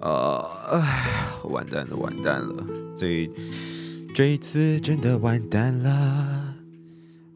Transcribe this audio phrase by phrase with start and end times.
[0.00, 0.44] 呃，
[1.44, 3.30] 完蛋了，完蛋了，这
[4.14, 6.54] 这一次真的完蛋了。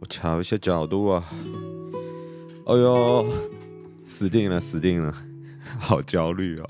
[0.00, 1.24] 我调一下角度啊。
[2.66, 3.26] 哎呦，
[4.04, 5.14] 死定了，死定了，
[5.78, 6.66] 好焦虑哦。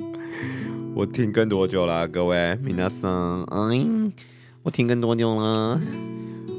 [0.94, 2.58] 我停更多久了，各位？
[2.62, 4.12] 皆さん，嗯，
[4.62, 5.80] 我停更多久了？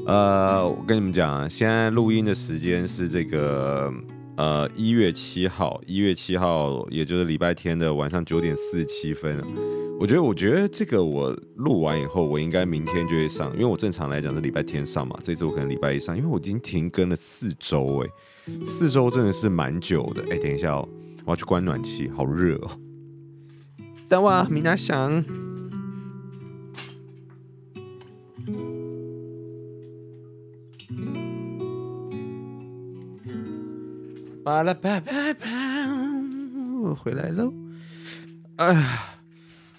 [0.07, 3.93] 呃，我跟你们讲，现在录音的时间是这个
[4.37, 9.43] 呃一月七号，一月七号，也就是礼拜天的晚上九点四十七分。
[9.99, 18.09] 我觉得，我觉得这个我录完以后，我应该明天就会上，因为我正常来讲是礼拜天上嘛，这次我可能礼拜一上，因为我已经停更了四周，哎，
[18.63, 20.23] 四周真的是蛮久的。
[20.29, 20.87] 哎，等一下哦，
[21.25, 22.69] 我要去关暖气，好热哦。
[24.07, 25.46] 等我，皆さん。
[34.47, 35.45] 巴拉巴巴巴，
[36.81, 37.53] 我回来喽。
[38.55, 39.03] 哎呀，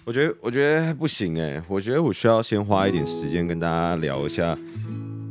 [0.05, 4.55] 我觉得我觉得不行哎，我觉得我需要先花一点时间跟大家聊一下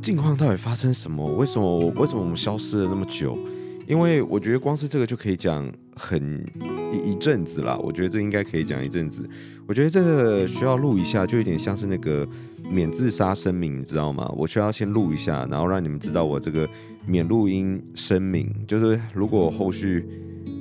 [0.03, 3.39] 近况到底发生什么，为什么为什么我们消失了那么久？
[3.87, 6.45] 因为我觉得光是这个就可以讲很
[6.93, 9.23] 一一阵子啦，我觉得这应该可以讲一阵子。
[9.69, 12.27] 我觉得这个需要录一下，就有点像是那个
[12.71, 14.31] 免自杀声明，你知道吗？
[14.37, 16.69] 我需要先录一下，然后让你们知道我这个
[17.07, 18.53] 免录音声明。
[18.67, 20.07] 就是如果后续，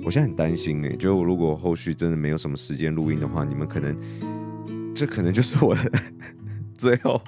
[0.03, 3.95] 我现在很担心哎，就如果后续真的没有什么时间录音的话，你们可能
[4.95, 5.91] 这可能就是我的
[6.77, 7.21] 最后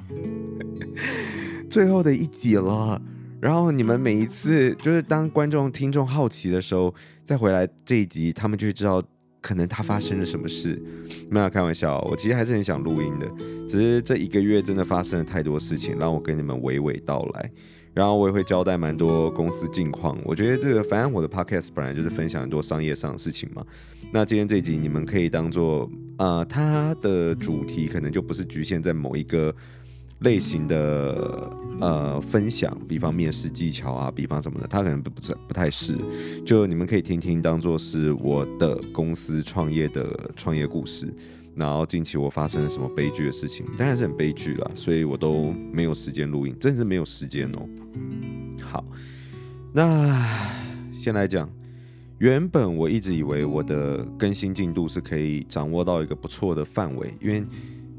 [1.70, 3.02] 最后的一集了。
[3.42, 6.94] 然后你们每一次就是当观众听众好奇的时候，
[7.24, 9.02] 再回来这一集，他们就会知道
[9.42, 10.82] 可能他发生了什么事。
[11.30, 13.28] 没有开玩笑，我其实还是很想录音的，
[13.68, 17.52] 只是这一个月真的发生了太多事情，让我跟你们娓娓道来。
[17.94, 20.18] 然后我也会交代蛮多公司近况。
[20.24, 23.66] 我觉得这个反正我的 podcast 本来就是分享很多商业上的事情嘛。
[24.12, 29.54] 那今天这一集你们可以当做，呃，它的主题可能就不是局限在某一个。
[30.20, 35.96] 类型的呃分享，比方面试技巧啊，比方什么的，他可能不不不太是，
[36.46, 41.14] 就你们可以听听，当做是我的公司创业的创业故事。
[41.56, 47.68] 然后近期我发生了什么悲剧的事情，当然是很悲剧了，所以我都没有时间录音，真是没有时间哦。
[48.62, 48.86] 好，
[49.74, 50.28] 那
[50.94, 51.50] 先来讲，
[52.18, 57.44] 原本我一直以为我的更新进度是可以掌握到一个不错的范围，因为。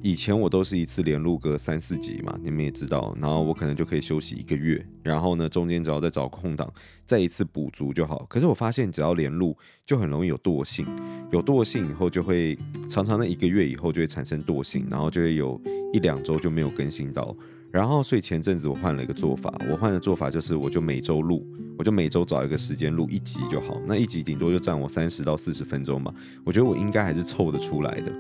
[0.03, 6.73] 以前我都是一次连录个三四集嘛，你们也知道，然后我可能就可以休息一个月，然后呢，中间只要再找空档，
[7.05, 8.25] 再一次补足就好。
[8.29, 10.87] 可是我发现只要连录，就很容易有惰性，
[11.31, 12.59] 有惰性以后就会
[12.89, 15.61] 常常那一个月以后就会产生惰性，然后就会有
[15.93, 17.37] 一两周就没有更新到。
[17.73, 21.47] 然后，所以前阵子我换了一个做法，我换的做法就是，我就每周录，
[21.79, 23.81] 我就每周找一个时间录一集就好。
[23.87, 26.13] 那一集顶多就占我三十到四十分钟嘛，
[26.45, 28.13] 我觉得我应该还是凑得出来的。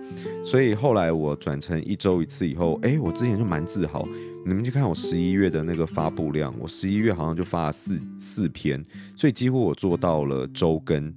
[0.44, 4.06] 所以后来我转成一周一次以后，哎，我之前就蛮自豪。
[4.46, 8.80] 你们去看我十一月的那个发布量，我十一月好像就发了四四篇，
[9.16, 11.12] 所以几乎我做到了周更。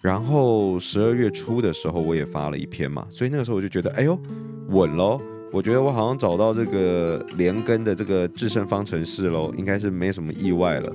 [0.00, 4.18] 然后十二月初的时候我也发了一篇嘛，所以那个时候我就觉得，哎呦，
[4.68, 5.20] 稳喽。
[5.52, 10.92] 我觉得我好像找到这个连根的这个制胜方程式喽，应该是没什么意外了。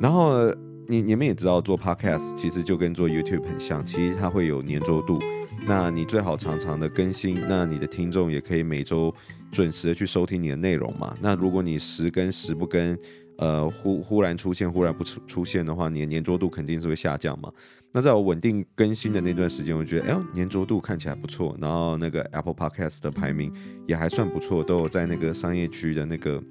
[0.00, 0.50] 然后
[0.88, 5.18] 你你们也知道，做 podcast 其实就跟做 YouTube 很像，其实它会有黏着度。
[5.66, 9.12] 那你最好常常的更新，那你的听众也可以每周
[9.50, 11.14] 准时的去收听你的内容嘛。
[11.20, 12.96] 那如果你时跟时不跟，
[13.38, 17.52] 呃，忽忽然出现，忽然不出出现的话，你的粘着度肯定是会下降嘛。
[17.92, 23.52] 那在我稳定更新的那段时间，我觉得，哎呦，黏着度看起来不错，然后那个 Apple Podcast 的排名
[23.86, 26.42] 也还算不错，都有在那个商业区的那个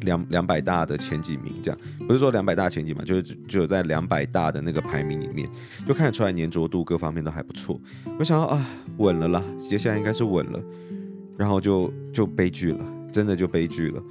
[0.00, 5.46] 两两百大的前几名，这样不是说两百大前几嘛，就是就有在两百大的那个排名里面，
[5.86, 7.78] 就看得出来粘着度各方面都还不错。
[8.18, 8.66] 我想啊，
[8.98, 10.62] 稳了啦，接下来应该是稳了，
[11.36, 14.02] 然后就就悲剧了，真的就悲剧了。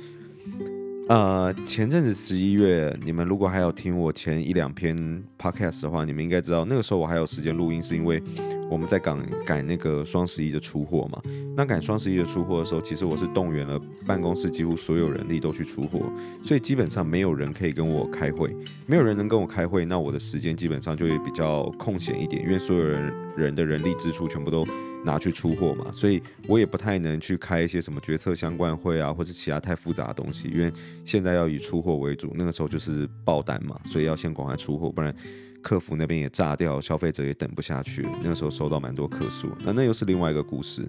[1.12, 4.96] 呃，前阵子十一月，你们如果还有听我前一两篇
[5.38, 8.24] podcast 的话，你们应该知道那个时候我还有时间录音，是因为
[8.70, 11.22] 我们在赶赶那个双十一的出货嘛。
[11.54, 13.78] 那赶双十一的出货的时候，其实我是动员了
[14.08, 16.00] 办公室几乎所有人力都去出货，
[16.42, 18.56] 所以基本上没有人可以跟我开会，
[18.86, 24.66] 没有人能跟我开会，那我的时间基本上就会比较空闲一点，因为所有人人的人力支出全部都。
[25.04, 30.72] 拿去出货嘛，所以我也不太能去开一些什么决策相关会啊，或是其他太复杂的东西，因为
[31.04, 35.14] 现在要以出货为主，那个时候就是爆单嘛，所以要先赶快出货，不然
[35.62, 38.06] 客服那边也炸掉，消费者也等不下去。
[38.22, 40.88] 那个时候收到蛮多客诉，那那又是另外一个故事，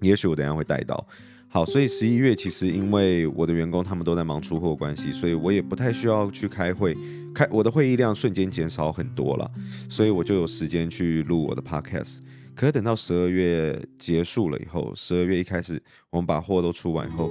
[0.00, 1.06] 也许我等下会带到。
[1.50, 6.94] 好，所以十一月其实因为我的员工他们都在忙出货关系，所以我也不太需要去开会，
[7.34, 9.50] 开我的会议量瞬间减少很多了，
[9.88, 12.18] 所以我就有时间去录我的 podcast。
[12.58, 17.30] 可是等到十二月结束了以后，十二月一开始我们把货都出完以后，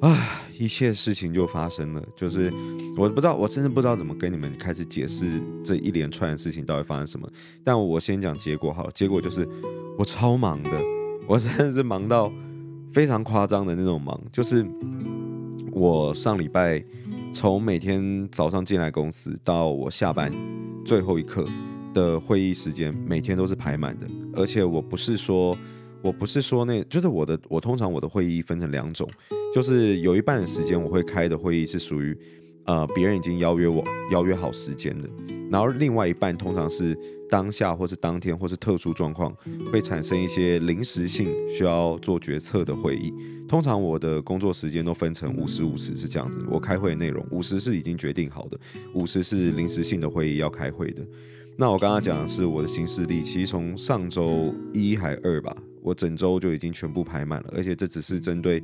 [0.00, 2.52] 啊，一切事情就发生了，就是
[2.96, 7.30] 我不知道，我甚至不知道怎么跟你们开始解释这一连串的事情到底发生什么。
[7.62, 9.48] 但我先讲结果好了，结果就是
[9.96, 10.70] 我超忙的，
[11.28, 12.32] 我真的是忙到。
[12.92, 14.62] 非常夸张的那种忙，就是
[15.72, 16.84] 我上礼拜
[17.32, 20.30] 从每天早上进来公司到我下班
[20.84, 21.42] 最后一刻
[21.92, 24.06] 的会议时间，每天都是排满的。
[24.34, 25.56] 而且我不是说，
[26.02, 29.08] 我不是说那，就是我的，我通常我的会议分成两种，
[29.54, 32.16] 就是有一半的时间我会开的会议是属于。
[32.64, 35.10] 呃，别人已经邀约我，邀约好时间的，
[35.50, 36.96] 然后另外一半通常是
[37.28, 39.36] 当下或是当天或是特殊状况
[39.72, 43.12] 会产生一些临时性需要做决策的会议。
[43.48, 48.56] 通常我的工作时间都分成五十五十是这样子，我开会的内容五十是已经决定好的，
[48.94, 51.04] 五十是临时性的会议要开会的。
[51.56, 58.62] 那我刚刚讲的是我的行事历，其实从上周一还二吧，我整周就已经全部排满了，而且这只是针对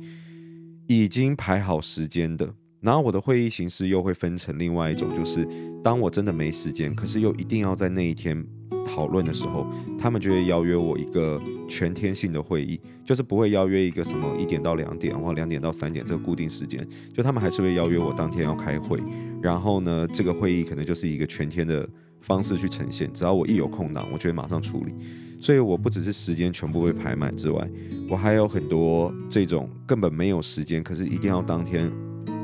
[0.87, 2.51] 已经排好时间的。
[2.81, 5.47] 然后我的会议形式又会分成另外一种，就是
[5.83, 8.41] 当我真的没时间，可是又一定要在那一天
[8.87, 18.97] 讨论的时候，他们就会邀约我一个全天性的会议，就是不会邀约一个什么一点到两点或两点到三点这个固定时间，就他们还是会邀约我当天要开会。
[19.41, 21.87] 然后呢，这个会议可能就是一个全天的
[22.21, 24.93] 方式去呈现，只要我一有空档，我就会马上处理。
[25.39, 27.69] 所以我不只是时间全部被排满之外，
[28.09, 31.91] 我还有很多这种根本没有时间，可是一定要当天。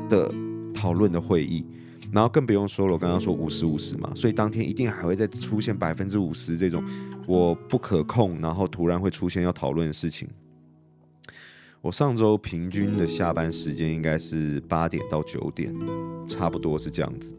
[0.08, 0.32] 的
[0.72, 1.66] 讨论的会议，
[2.12, 2.92] 然后更不用说了。
[2.92, 6.80] 我刚刚说五十五十嘛，所以当天一定还会再出现百分之五十这种
[7.26, 10.28] 我不可控，然后突然会出现要讨论的事情。
[11.86, 15.72] 我上周平均的下班时间应该是八点到九点，
[16.26, 17.32] 差不多是这样子。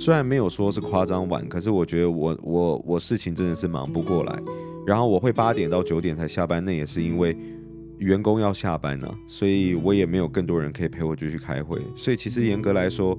[0.00, 4.36] 虽然没有说是夸张晚，可是我觉得我我我事情真的是忙不过来。
[4.84, 7.36] 然后我会八点到九点才下班，那也是因为。
[7.98, 11.80] 员工要下班呢，所以我也没有更多人可以陪我继续开会。
[11.94, 13.16] 所以其实严格来说，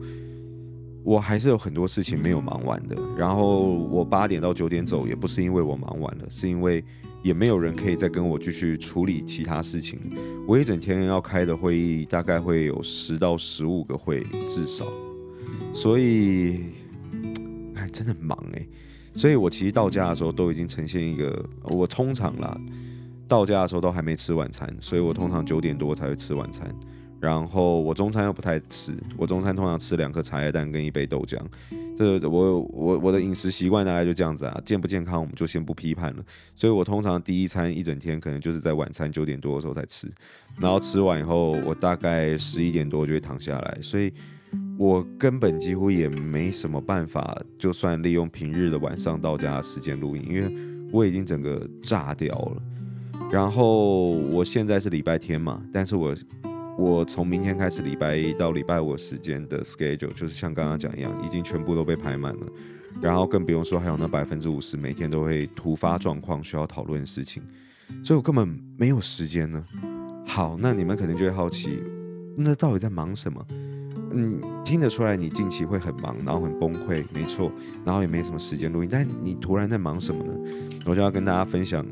[1.02, 2.96] 我还是有很多事情没有忙完的。
[3.18, 6.84] 然后我八点到九点走，也不是因为我忙完了，是因为
[7.26, 10.00] 也没有人可以再跟我继续处理其他事情。
[10.48, 14.86] 我一整天要开的会议大概会有十到十五个会至少，
[15.74, 16.66] 所以
[17.74, 18.70] 哎，真的忙诶。
[19.16, 22.56] 所以我其实到家的时候都已经呈现一个，我通常啦。
[23.28, 26.72] 到家的时候都还没吃晚餐，所以我通常九点多才会吃晚餐。
[27.20, 31.40] 然后我中餐又不太吃，我中餐通常吃两颗茶叶蛋跟一杯豆浆。
[31.98, 36.24] 这我我我的饮食习惯大概就这样子啊，健不健康我们就先不批判了。
[36.54, 40.10] 所以我通常第一餐一整天可能就是在晚餐九点多的时候才吃，
[40.60, 44.12] 然后吃完以后我大概十一点多就会躺下来，所以
[44.78, 50.54] 我根本几乎也没什么办法，就算利用平日的晚上到家的时间录音，因为
[50.92, 52.62] 我已经整个炸掉了。
[53.32, 56.14] 然后我现在是礼拜天嘛，但是我
[56.78, 62.46] 我从明天开始礼拜一到礼拜五时间的 schedule 就是像刚刚讲一样，已经全部都被排满了。
[63.02, 67.44] 然后更不用说还有那百分之五十每天都会突发状况需要讨论的事情，
[68.04, 69.66] 所以我根本没有时间呢。
[70.26, 71.82] 好，那你们可能就会好奇，
[72.38, 73.46] 那到底在忙什么？
[74.12, 77.52] 嗯，听得出来你近期会很忙，然后很崩溃，没错，
[77.84, 80.34] 然后也没什么时间录音，但你突然在忙什么呢？
[80.86, 81.86] 我就要跟大家分享。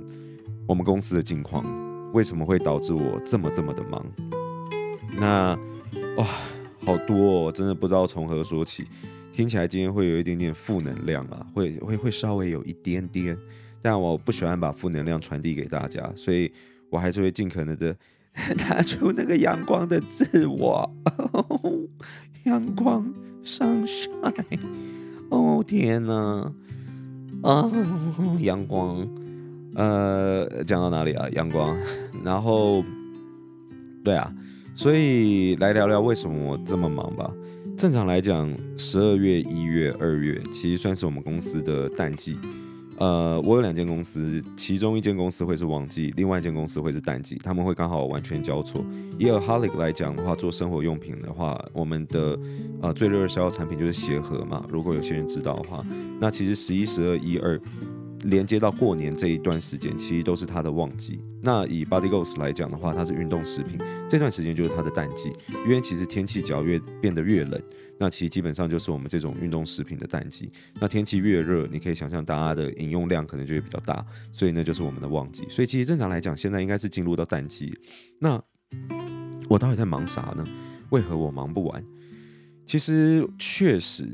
[0.66, 1.66] 我们公司的近况
[2.14, 4.06] 为什么会导致我这么这么的忙？
[5.20, 5.58] 那
[6.18, 6.26] 哇，
[6.86, 8.86] 好多哦，真的不知道从何说起。
[9.32, 13.38] 听起来今天会有一点点负能量啊，会会会稍微有一点点，
[13.82, 16.52] 但我不喜欢把负能量传递给大家，所以
[16.90, 17.96] 我还是会尽可能的
[18.70, 20.90] 拿出那个阳光的自我。
[22.46, 24.60] 阳光，sunshine，
[25.30, 26.52] 哦天哪，
[27.42, 27.72] 啊，
[28.40, 29.08] 阳光。
[29.76, 31.28] 呃，讲到哪里啊？
[31.32, 31.76] 阳光，
[32.24, 32.84] 然后，
[34.04, 34.32] 对啊，
[34.76, 37.32] 所以来聊聊为什么我这么忙吧。
[37.78, 42.38] 正常来讲，十二月、一月、二月其实算是我们公司的淡季。
[42.98, 48.86] 呃，我有两间公司，其中一间公司会是旺季，另外一间公司会是淡季，他们会刚好完全交错。
[49.18, 52.40] 以 AHOLIC 来讲的话，做生活用品的话，我们的
[52.82, 54.64] 呃最热销的产品就是鞋盒嘛。
[54.70, 55.84] 如果有些人知道的话，
[56.20, 57.60] 那其实十一、十二、一二。
[58.24, 61.20] 连接到过年这一段时间，其实都是它的旺季。
[61.42, 63.78] 那以 Body Goals 来讲的话，它是运动食品，
[64.10, 65.32] 这段时间就是它的淡季。
[65.66, 67.62] 因为其实天气只要越变得越冷，
[68.00, 70.52] 那其实基本上就是我们这种运动食品的淡季。
[70.80, 75.46] 那天气越热，你可以想象大家的饮用量可能就会比较大，所以那就是我们的旺季。
[75.50, 77.78] 所以其实正常来讲，现在应该是进入到淡季。
[78.20, 78.42] 那
[79.50, 80.46] 我到底在忙啥呢？
[80.90, 81.84] 为何我忙不完？
[82.66, 84.08] 其实确实，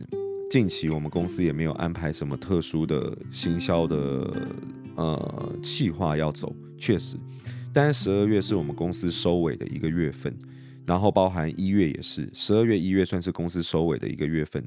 [0.50, 4.34] 近期我们公司也没有安排什么特殊的行销的
[4.96, 7.18] 呃计划要走，确实。
[7.72, 10.36] 但十二月是我们公司收尾的一个月份，
[10.88, 14.66] 然后包含一月也是，十二月一月算是公司收尾的一个月份，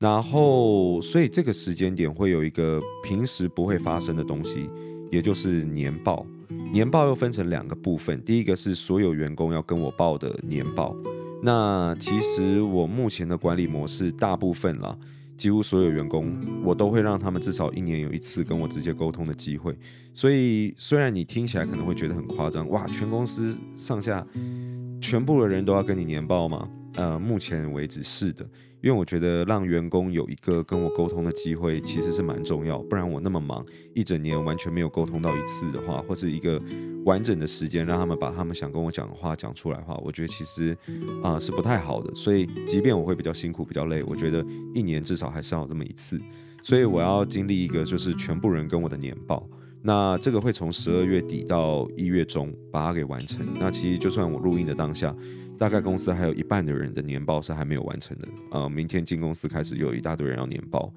[0.00, 4.68] 然后所以这个时间点会有一个平时不会发生的东西，
[5.12, 6.26] 也就是年报。
[6.72, 10.96] 年报又分成两个部分，第一个是所有员工要跟我报的年报。
[11.42, 14.98] 那其实我目前的管理模式，大部分啦，
[15.40, 19.74] 几乎所有员工，我都会让他们至少一年有一次跟我直接沟通的机会。
[20.12, 24.26] 所以虽然你听起来可能会觉得很夸张，哇，全公司上下
[25.10, 26.68] 全部的人都要跟你年报吗？
[26.94, 28.48] 呃，目前为止是的。
[28.80, 32.78] 因为我觉得让员工有一个跟我沟通的机会，其实是蛮重要。
[32.84, 36.62] 不然我那么忙，一整年完全没有沟通到一次的话，或是一个
[37.04, 40.78] 完整的时间让他们把他们想跟我讲的话讲出来的话，我觉得其实
[41.24, 42.14] 啊、是不太好的。
[42.14, 46.20] 所以，即便我会比较辛苦、比较累，我觉得一年至少还是要这么一次。
[46.62, 49.44] 所以我要经历一个就是全部人跟我的年报。
[49.82, 53.46] 那这个会从十二月底到一月中把它给完成。
[53.58, 55.14] 那其实就算我录音的当下。
[55.58, 60.90] 大概公司还有一半的人的年报是还没有完成的，呃，明天进公司开始有一大堆人要年报，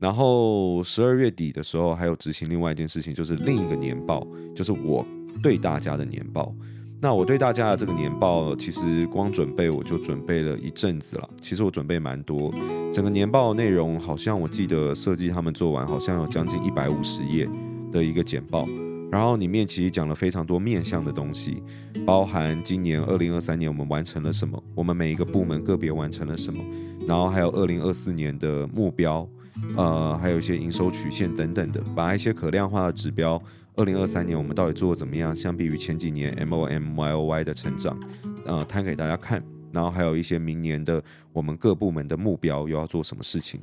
[0.00, 4.26] 然后十二月底的时候还有执行另外一件事情，就是另一个年报，
[4.56, 5.06] 就是我
[5.40, 6.52] 对大家的年报。
[7.00, 12.52] 那我对大家的这个年报，其实光准备我就准备了一阵子了，其实我准备蛮多，
[12.92, 17.48] 整个年报内容好像我记得设计他们做完好像有将近一百五十页
[17.92, 18.66] 的一个简报。
[19.10, 21.62] 然后里面其实讲了非常多面向的东西，
[22.06, 26.64] 包含今年二零二三年我们完成了什么，我们每一个部门个别完成了什么，
[27.06, 29.28] 然后还有二零二四年的目标，
[29.76, 33.38] 呃，还有一些营收曲线等等的，把一些可量化的指标，
[33.76, 38.00] 二零二三年我们到底做的怎么样，相比于前几年 M O M Y O Y 的成长，
[38.46, 43.60] 呃，摊给大家看，然后还有一些明年的我们各部门的目标又要做什么事情。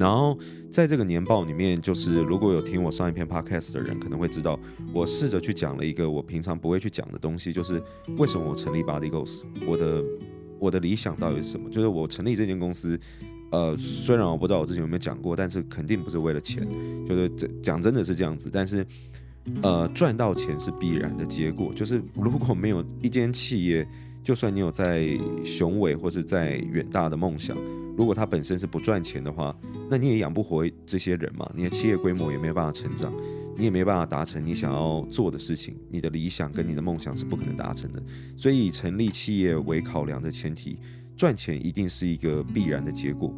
[0.00, 0.36] 然后
[0.70, 4.58] 在这个年报里面，就是如果有听我上一篇 podcast 的人，可能会知道，
[4.94, 7.80] 我试着去讲了一个我平常不会去讲的东西，就是
[8.16, 10.02] 为什么我成立 Body Goals，我的
[10.58, 11.68] 我的理想到底是什么？
[11.68, 12.98] 就是我成立这间公司，
[13.50, 16.66] 呃，虽然我不知道我之前有没有讲过，但是肯定不是为了钱，
[17.06, 17.28] 就是
[17.62, 18.48] 讲真的是这样子。
[18.50, 18.86] 但是，
[19.62, 23.86] 呃，赚到钱是必然的结果，就是如果没有一间企业，
[24.22, 27.56] 就算你有再雄伟或是再远大的梦想。
[27.96, 29.54] 如果它本身是不赚钱的话，
[29.90, 33.12] 那你也养不活这些人嘛，你的企业规模也没有办法成长，
[33.58, 38.02] 你也没办法达成你想要做的事情，你的理想跟你的梦想是不可能达成的。
[38.36, 40.78] 所以以成立企业为考量的前提，
[41.16, 43.34] 赚钱一定是一个必然的结果，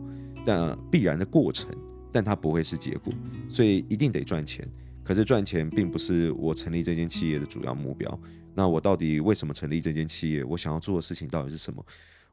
[0.46, 1.74] 但必然的过程，
[2.12, 3.12] 但它不会是结果，
[3.48, 4.68] 所以一定得赚钱。
[5.02, 8.20] 可是赚钱并不是我成立这间企业的主要目标。
[8.54, 10.44] 那我到底为什么成立这间企业？
[10.44, 11.84] 我想要做的事情到底是什么？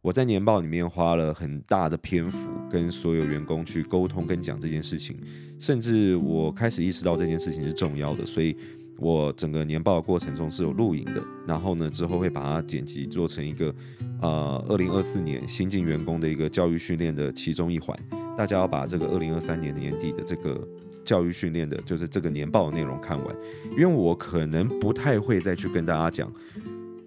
[0.01, 5.19] 我在年报里面花了很大的篇幅跟所有员工去沟通跟讲这件事情，
[5.59, 8.55] 甚至我开始意识到这件事情是重要的，所以
[8.97, 13.75] 我整个年报的过程中是有录影的，然后呢之后会把它剪辑做成一个
[14.21, 17.97] 呃二零二四年新进员工的一个教育训练的其中一环，
[18.37, 20.65] 大家要把这个二零二三年年底的这个
[21.03, 23.35] 教育训练的，就是这个年报的内容看完，
[23.71, 26.31] 因为我可能不太会再去跟大家讲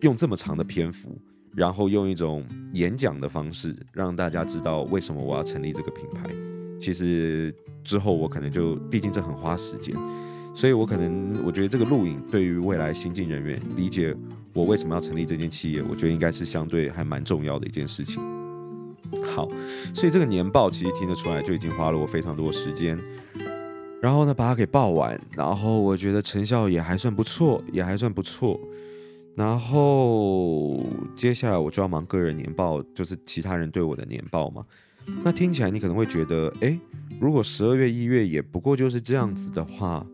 [0.01, 1.17] 用这么长的篇幅。
[1.55, 6.31] 然后用一种演讲的方式让大家知道为什么我要成立这个品牌。
[6.81, 9.95] 其实之后我可能就，毕竟这很花时间，
[10.55, 14.17] 所以我可能我觉得这个录影对于未来新进人员理解
[14.55, 18.23] 我为什么要成立这间企业，我觉得应该是相对还蛮重要的一件事情。
[19.23, 19.47] 好，
[19.93, 22.99] 所以这个年报其实听得出来就已经花了我非常多时间，
[24.03, 28.59] 然后呢把它给报完，然后我觉得成效也还算不错，也还算不错。
[29.37, 34.67] 然后接下来我就要忙个人年报，就是其他人对我的年报嘛。
[35.23, 36.79] 那听起来你可能会觉得，诶，
[37.21, 40.05] 如果十二月、一月也不过就是这样子的话，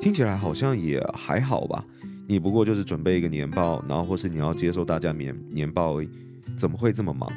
[0.00, 1.84] 听起来好像也还好吧。
[2.26, 5.98] 你不过就是准备一个年报，然后或是你要接受大家年年报，
[6.56, 7.30] 怎么会这么忙？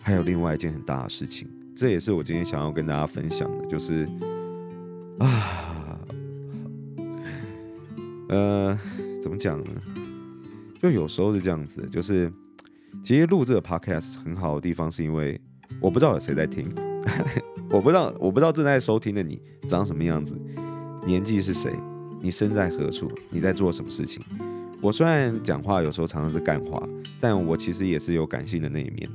[0.00, 4.08] 还有另外一件很大的事情，这也是我今天想要跟大家分享的，就是
[5.26, 5.98] 啊，
[8.28, 8.78] 呃，
[9.22, 9.70] 怎么讲呢？
[10.80, 12.32] 就有时候是这样子，就是
[13.04, 15.40] 其实录这个 podcast 很好的地方，是因为
[15.80, 16.68] 我不知道有谁在听，
[17.70, 20.36] 我不知道我不知道正在收听的你长什么样子，
[21.06, 21.72] 年纪是谁，
[22.20, 24.22] 你身在何处，你在做什么事情。
[24.80, 26.82] 我虽然讲话有时候常常是干话，
[27.20, 29.08] 但我其实也是有感性的那一面。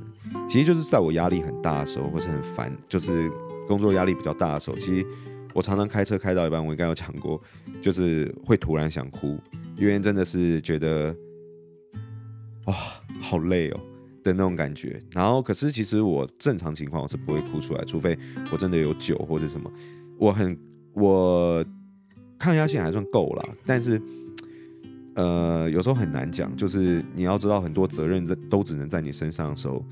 [0.48, 3.30] 其实就是在我压力很大的时候，或是很烦，就是
[3.66, 5.06] 工作压力比较大的时候，其实
[5.54, 7.40] 我常常开车开到一半，我应该有讲过，
[7.82, 9.38] 就是会突然想哭，
[9.76, 11.14] 因为真的是觉得。
[12.66, 12.74] 哇，
[13.18, 13.80] 好累哦
[14.22, 15.02] 的那种感觉。
[15.12, 18.14] 然后，可是其实我正常情况我是不会哭出来，除非
[18.52, 19.72] 我真的有酒或者什么。
[20.18, 20.54] 我很
[20.92, 21.64] 我
[22.38, 23.98] 抗压性还算够啦，但是
[25.14, 29.82] 呃，有时候很难讲，就是你要知道很多责任在都只能在你身上的时候，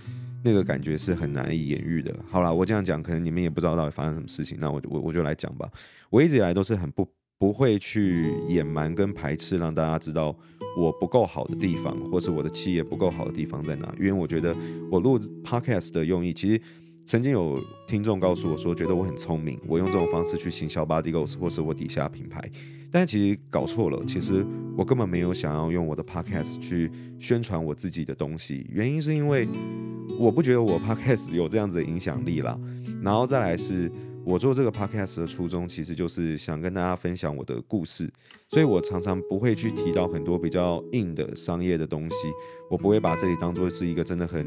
[0.46, 2.14] 那个感觉是很难以言喻的。
[2.30, 5.68] 好啦，我这样讲，可能你们也不知道到底发生什么事情，那我我我就来讲吧。
[6.10, 7.06] 我一直以来都是很不。
[7.38, 10.34] 不会去隐瞒跟排斥，让大家知道
[10.74, 13.94] 我不够好的地方，或是我的企业不够好的地方在哪。
[13.98, 14.56] 因为我觉得
[14.90, 16.58] 我录 podcast 的用意，其实
[17.06, 22.42] 曾经有听众告诉我说，觉得我很聪明，我用这种方式去行销 Body Goals 或是我底下品牌，
[22.90, 24.04] 但其实搞错了。
[24.04, 24.44] 其实
[24.76, 29.46] 我根本没有想要用我的 podcast 去宣传我自己的东西，原因是因为
[30.18, 32.58] 我不觉得我 podcast 有这样子的影响力啦。
[33.00, 33.90] 然后再来是。
[34.26, 38.12] 我做这个 podcast 的初衷，其实就是想跟大家分享我的故事，
[38.48, 42.16] 所以我常常不会去提到很多比较硬的商业的东西，
[42.68, 44.44] 我不会把这里当做是一个真的很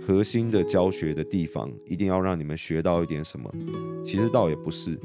[0.00, 3.52] 核心的教学的地方，一定要让你们学到一点什么。
[4.02, 4.98] 其实倒也不是，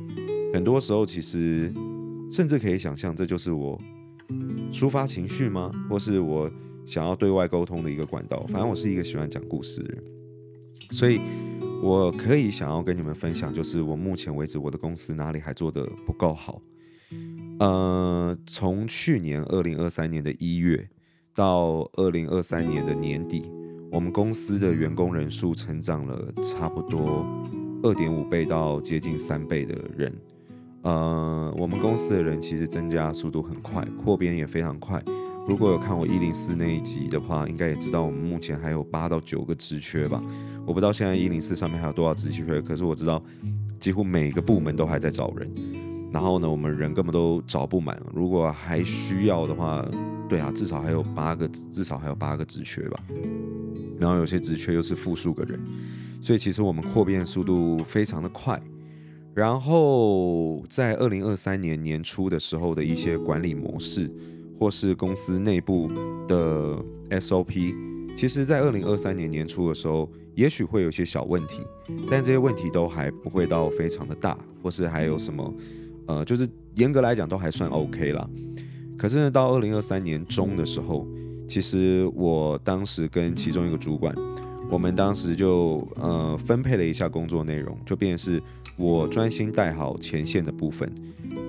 [0.54, 1.70] 很多时候其实
[2.32, 3.78] 甚至可以想象，这就是我
[4.72, 5.70] 抒发情绪吗？
[5.90, 6.50] 或是我
[6.86, 8.46] 想要对外沟通的一个管道。
[8.48, 10.04] 反正我是一个喜欢讲故事的人，
[10.92, 11.20] 所以。
[11.82, 16.62] 我可以想要跟你们分享，就是我目前为止我的公司哪里还做得不够好。
[17.60, 20.88] 呃，从去年二零二三年的一月
[21.34, 23.44] 到二零二三年的年底，
[23.92, 27.26] 我们公司的员工人数成长了差不多
[27.84, 30.14] 二点五倍到接近三倍的人。
[30.84, 35.04] 呃，我们公司的人其实增加速度很快，扩编也非常快。
[35.48, 40.22] 如果有看我一零四那一集的话，应该也知道我们目前还有八到九个职缺吧。
[40.66, 43.24] 我不知道现在一零四上面还有多少职缺，可是我知道
[43.80, 45.50] 几乎每个部门都还在找人。
[46.12, 47.98] 然后呢，我们人根本都找不满。
[48.14, 49.86] 如果还需要的话，
[50.28, 53.00] 对啊，至少还有八个，至少还有八个职缺吧。
[53.98, 55.58] 然后有些职缺又是复数个人，
[56.22, 58.62] 所以其实我们扩编速度非常的快。
[59.34, 64.12] 然后在二零二三年年初的时候的一些管理模式。
[64.60, 65.90] 或是公司内部
[66.28, 66.78] 的
[67.12, 67.74] SOP，
[68.16, 71.62] 其实，在二零二三年年初的时候，也许会有一些小问题，
[72.10, 75.54] 但这些问题都还不会到非常的大，或是还有什么，
[76.08, 78.28] 呃，就是严格来讲都还算 OK 啦。
[78.98, 81.08] 可是呢，到二零二三年中的时候，
[81.48, 84.14] 其实我当时跟其中一个主管，
[84.70, 88.42] 我们当时就呃分配了一下工作内容，就变成是
[88.76, 90.92] 我专心带好前线的部分。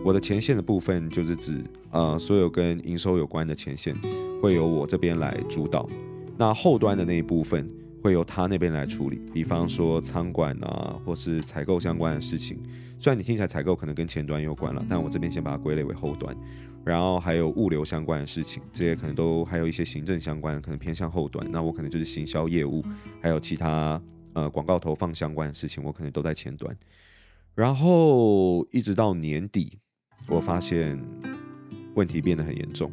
[0.05, 3.97] 我的前线的部分就是指，呃，所有跟营收有关的前线
[4.43, 5.89] 会由我这边来主导，
[6.37, 7.67] 那后端的那一部分
[8.03, 12.61] 会由他那边来处理，比方说仓管啊，或是采购相关的事情。
[12.99, 16.37] 虽然你听起来采购可能跟前端有关了，但我这边先把它归类为后端。
[16.85, 21.47] 然后还有物流相关的事情，这些可能都还有一些行政相关的，可能偏向后端。
[21.51, 22.85] 那我可能就是行销业务，
[23.21, 24.01] 还有其他
[24.35, 26.77] 呃广告投放相关的事情，我可能都在前端。
[27.55, 29.79] 然后一直到年底。
[30.27, 31.03] 我发现
[31.99, 32.93] 问题变得很严重，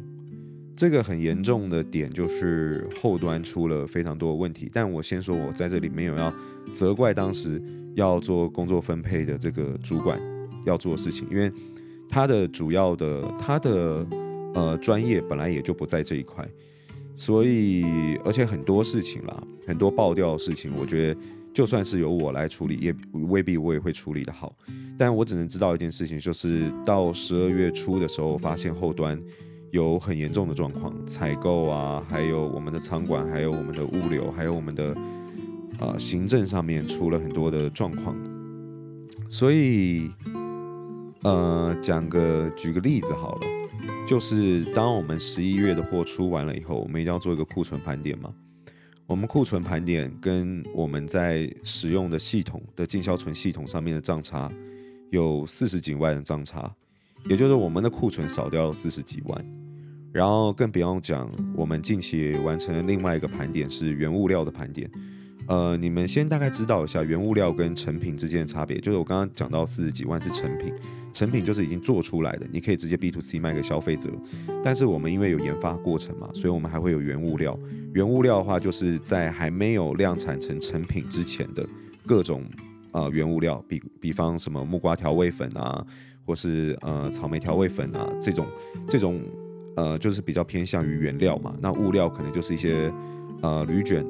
[0.74, 4.68] 这个很严重的点就是后端出了非常多的问题。
[4.72, 6.34] 但我先说，我在这里没有要
[6.72, 7.62] 责怪当时
[7.94, 10.20] 要做工作分配的这个主管
[10.64, 11.52] 要做的事情，因为
[12.08, 14.04] 他的主要的他的
[14.54, 16.44] 呃专业本来也就不在这一块，
[17.14, 21.20] 所以而且很多事情啦，很多爆掉的事情，我觉得。
[21.56, 24.54] 就算是由我来处理，也未必我也会处理得好。
[24.98, 29.18] 但我只能知道一件事情，就是到十二月初的时候，发现后端
[29.70, 34.94] 有很严重的状况，采购啊，还有我们的仓管，还有我们的物流，还有我们的
[35.80, 38.14] 呃行政上面出了很多的状况。
[39.26, 40.10] 所以，
[41.22, 43.46] 呃，讲个举个例子好了，
[44.06, 48.30] 就是当我们十一月的货出完了以后，我们一定要做一个库存盘点嘛。
[49.06, 54.50] 我们库存盘点跟我们在使用的系统的进销存系统上面的账差
[55.10, 56.74] 有四十几万的账差，
[57.28, 59.46] 也就是我们的库存少掉了四十几万。
[60.12, 64.90] 然后更不用讲，我们近期完成了另外一个盘点是原物料的盘点。
[65.48, 70.72] 呃，你们先大概知道一下原物料跟成品之间的差别，就是我刚刚讲到四十几万是成品，
[71.12, 74.10] 成品就是已经做出来的，你可以直接 B to C 卖给消费者。
[74.62, 77.56] 但是我们因为有研发过程嘛，所以我们还会有原物料。
[77.94, 81.64] 原物料的话，就是在还没有量产成成品之前的
[82.04, 82.44] 各种
[82.90, 85.86] 呃原物料，比比方什么木瓜调味粉啊，
[86.24, 88.46] 或是呃草莓调味粉啊这种
[88.88, 89.22] 这种
[89.76, 91.54] 呃就是比较偏向于原料嘛。
[91.60, 92.92] 那物料可能就是一些
[93.42, 94.04] 呃铝卷。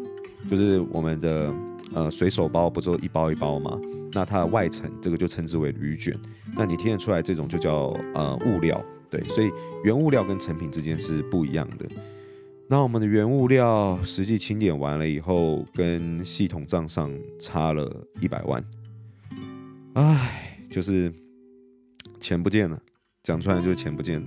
[0.51, 1.55] 就是我们的
[1.95, 3.79] 呃随手包不就一包一包吗？
[4.13, 6.15] 那它的外层这个就称之为铝卷。
[6.55, 9.23] 那你听得出来这种就叫呃物料，对。
[9.25, 9.51] 所以
[9.85, 11.87] 原物料跟成品之间是不一样的。
[12.69, 18.65] 那我们的原物料实际清点完了以后，跟系统账上差了一百万，
[19.95, 21.13] 唉，就是
[22.19, 22.81] 钱不见了，
[23.23, 24.27] 讲出来就是钱不见了。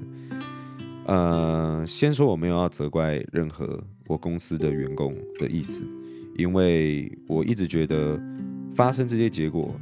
[1.08, 5.84] 呃，先说我没有要责怪任何我公司的员工的意思，
[6.38, 8.20] 因为我一直觉得
[8.76, 9.74] 发生这些结果，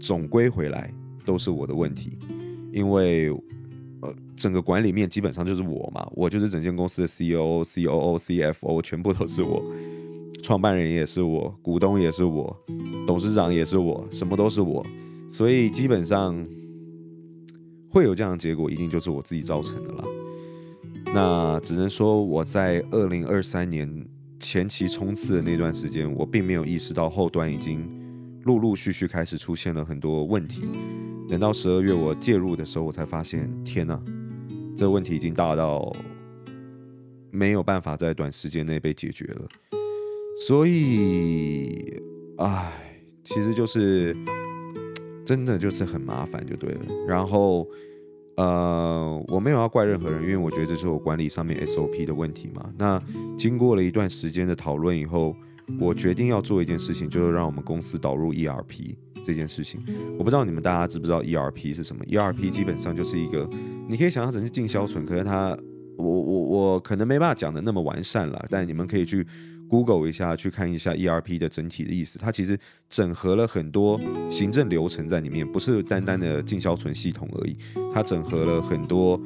[0.00, 0.92] 总归回来
[1.24, 2.18] 都是我的问题，
[2.72, 3.32] 因为。
[4.04, 9.64] 呃，整个管理面基本上就是我嘛，我就是整间公司的 CEO、COO、CFO，全部都是我，
[10.42, 12.52] 创办人也是我，股东也是我，
[13.06, 14.84] 董事长也是我，什么都是我，
[15.28, 16.44] 所以基本上
[17.88, 20.04] 会有这样的结果，一定就是我自己造成的了。
[21.14, 23.88] 那只能说我在二零二三年
[24.42, 27.88] 前期冲刺的那段时间，我并没有意识到后端已经
[28.42, 30.64] 陆陆续续开始出现了很多问题。
[31.28, 33.98] 等到十二月我介入的时候，我才发现，天哪，
[34.76, 35.90] 这问题已经大到
[37.30, 39.48] 没有办法在短时间内被解决了。
[40.46, 42.02] 所以，
[42.38, 42.72] 唉，
[43.22, 44.14] 其实就是
[45.24, 46.80] 真的就是很麻烦，就对了。
[47.06, 47.66] 然后，
[48.42, 52.68] 呃，我没有要怪任何人，因为我觉得这是我管理上面 SOP 的问题嘛。
[52.76, 53.00] 那
[53.36, 55.36] 经过了一段时间的讨论以后，
[55.78, 58.96] 我决定要做一件事情，就是让我们公司导入 ERP。
[59.24, 59.80] 这件事情，
[60.18, 63.48] 我不知道你们大家知不知道 ERP 是什么？ERP 基本上就是一个，
[63.86, 65.56] 你可以想象成是进销存，可是它，
[65.96, 69.24] 我我我可能没办法讲的那么完善了，但你们可以去
[69.72, 72.18] Google 一下，去看一下 ERP 的整体的意思。
[72.18, 72.58] 它其实
[72.90, 77.56] 整合了很多行政流程在里面，不是单单的进销存系统而已，
[77.94, 79.18] 它整合了很多，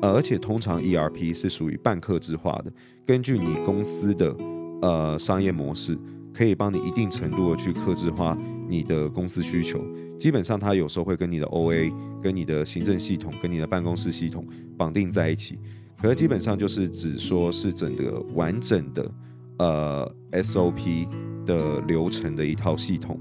[0.00, 2.72] 呃，而且通常 ERP 是属于半客制化的，
[3.04, 4.34] 根据你公司的
[4.80, 5.98] 呃商业模式，
[6.32, 8.38] 可以帮你一定程度的去客制化。
[8.66, 9.84] 你的公司需求，
[10.16, 14.46] 基本上它有时候会跟你的 OA、跟你的行政系统、跟你的办公室系统
[14.78, 15.58] 绑定在一起。
[16.00, 19.12] 可是基本上就是只说是整个完整的
[19.60, 21.06] 呃 SOP
[21.44, 23.20] 的流程的一套系统。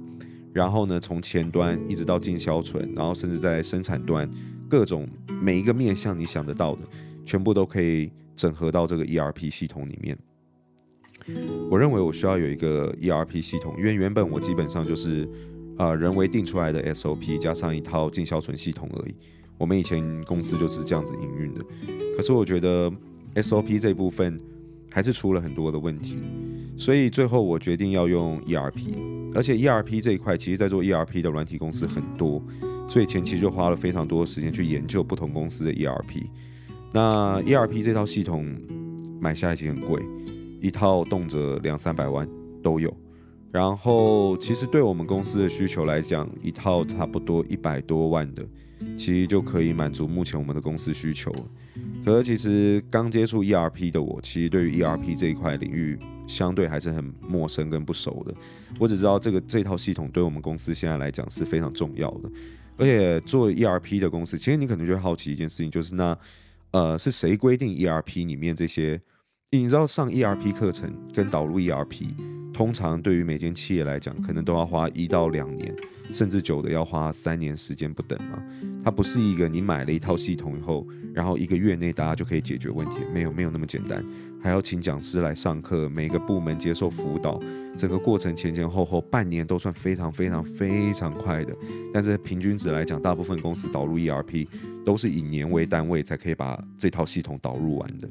[0.54, 4.28] 然后呢，从前端一直到进销存，然后甚至在生产端
[4.68, 5.08] 各种
[5.42, 6.82] 每一个面向你想得到的，
[7.24, 10.18] 全部都可以整合到这个 ERP 系统里面。
[11.70, 15.30] 我认为我需要有一个 ERP 系统，因为原本我基本上就是，
[15.78, 19.14] 呃，人为定出来的 SOP 加上一套进销存系统而已。
[19.58, 21.62] 我们以前公司就是这样子营运的。
[22.16, 22.92] 可是我觉得
[23.36, 24.40] SOP 这部分
[24.92, 26.18] 还是出了很多的问题，
[26.78, 29.34] 所以最后我决定要用 ERP。
[29.36, 32.42] 而且 ERP 这一块，其实在做 ERP 的软体公司很多，
[32.88, 36.24] 所以前期就花了非常多的时间去研究不同公司的 ERP。
[36.92, 38.44] 那 ERP 这套系统
[39.20, 40.02] 买下来其实很贵。
[40.62, 42.28] 一套动辄两三百万
[42.62, 42.94] 都有，
[43.50, 48.46] 然后其实对我们公司的需求来讲，一套差不多一百多万的，
[48.98, 51.46] 其实就可以满足目前我们的公司需求了。
[52.04, 58.34] 可是其实刚接触 ERP 的我，其实对于 ERP 这一块领域相对还是很陌生跟不熟的。
[58.80, 62.30] 我只知道这个这套系统对我们公司现在来讲是非常重要的。
[62.78, 66.18] 而且做 ERP 的公司，其实你可能就会好奇一件事情，就是那
[66.72, 69.00] 呃是谁规定 ERP 里面这些？
[69.52, 72.14] 你知道上 ERP 课程跟导入 ERP，
[72.54, 75.76] 通常对于每间企业来讲，可能都要花一到两年，
[76.14, 78.40] 甚至久的要花三年时间不等嘛。
[78.84, 80.86] 它不是一个你买了一套系统以后，
[81.16, 84.06] 然后一个月内大家就可以解决问题，没有没有那么简单，
[84.40, 87.40] 还要请讲师来上课，每个部门接受辅导，
[87.76, 91.58] 整个过程前前后后半年都算非常非常非常快的。
[91.92, 94.48] 但是平均值来讲，大部分公司导入 ERP
[94.86, 98.08] 都是以年为单位才可以把这套系统导入完的。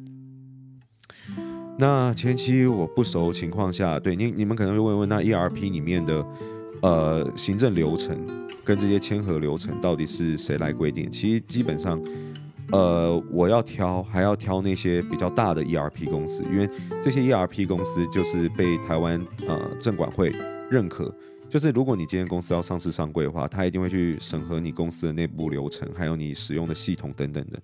[1.81, 6.27] 那前期我不熟情况下，对你你们可能会问问，那 ERP 里面的
[6.83, 8.19] 呃行政流程
[8.65, 11.09] 跟这些签合流程到底是谁来规定？
[11.09, 12.03] 其实基本上，
[12.73, 16.69] 呃，我要挑还要挑那些比较大的 ERP 公司，因为
[17.01, 20.33] 这些 ERP 公司就是被台湾呃证管会
[20.69, 21.15] 认可。
[21.49, 27.61] 就是如果你今天公司要上市上柜的话，他一定会去审核你公司的内部流程，还有你使用的系统等等的。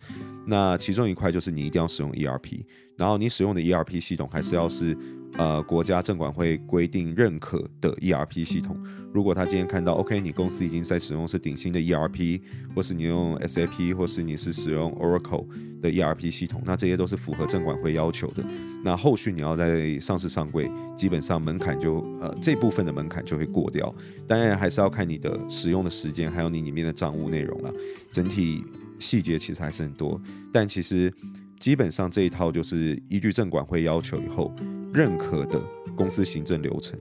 [0.46, 2.64] 那其中一块就是你一定要使用 ERP，
[2.96, 4.96] 然后你使用的 ERP 系统还是要是。
[5.36, 8.76] 呃，国家证管会规定认可的 ERP 系统，
[9.12, 12.40] 如果他今天看到，OK，你公司已经在使用是顶新的 ERP，
[12.72, 15.44] 或是你用 SAP，或是你是使用 Oracle
[15.82, 18.44] 的 ERP 系统，那这些都是符合证管会要求的。
[18.84, 23.92] 那后续你要在上市上柜，基本上门槛就呃这部分的门槛就会过掉。
[24.28, 27.74] 当然还是要看你的使用的时间，还有你里面的账务内容了。
[28.12, 28.64] 整体
[29.00, 30.20] 细节其实还是很多，
[30.52, 31.12] 但其实
[31.58, 34.54] 基本上这一套就是依据证管会要求以后。
[34.94, 35.60] 认可的
[35.96, 36.96] 公司行政流程，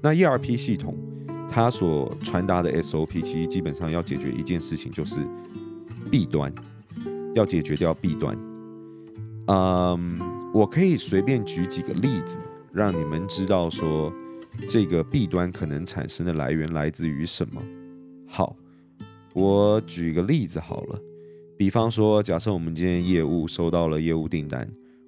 [0.00, 0.96] 那 ERP 系统
[1.50, 5.20] 它所传达的 SOP，其实基本上要解决一件事情，就是
[6.10, 6.50] 弊端，
[7.34, 8.34] 要解决掉弊端。
[9.48, 10.18] 嗯，
[10.54, 12.40] 我可以随便举几个例子，
[12.72, 14.10] 让你们知道说
[14.66, 17.62] 这个弊端可能产生的来源来自于什么。
[18.26, 18.56] 好，
[19.34, 20.98] 我举个例子好了，
[21.58, 24.66] 比方说，假设我们今天业务收到了业务订单，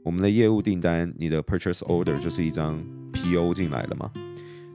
[0.09, 4.11] 我们的业务订单，你的 purchase order 就是一张 PO 进来了嘛。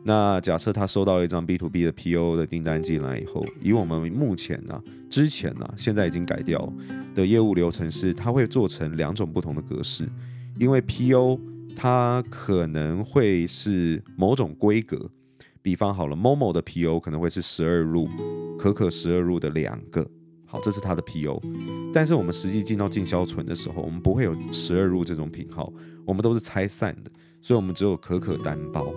[0.03, 6.71] 那假设他收到了一张 B to B 的 PO 的订单进来以后，以我们目前呢、之前呢、现在已经改掉
[7.15, 10.07] 的业务流程是，它会做成两种不同的格式，
[10.59, 11.39] 因为 PO
[11.75, 15.09] 它可能会是某种规格，
[15.63, 18.07] 比方好了，Momo 的 PO 可能会是十二入，
[18.59, 20.07] 可可十二入的两个，
[20.45, 21.41] 好，这是它的 PO，
[21.93, 25.71] 但是我们实际进到进销存的时候，我们不会有十二入这种品号，
[26.05, 28.91] 我们都是拆散的，所以我们只有可可单包。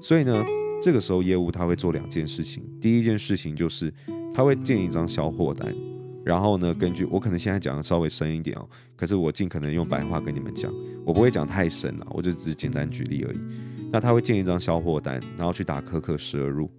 [0.00, 0.44] 所以呢，
[0.80, 2.62] 这个时候业务他会做两件事情。
[2.80, 3.92] 第一件事情就是
[4.32, 5.74] 他会建一张销货单，
[6.24, 10.72] 然后呢，根据我可能现在讲的稍微深一点哦，可是我尽可能用白话跟你们讲，
[11.04, 13.38] 我不会讲太深了，我就只是简单举例而已。
[13.90, 16.70] 那他会建一张销货单，然后去打可可十二入，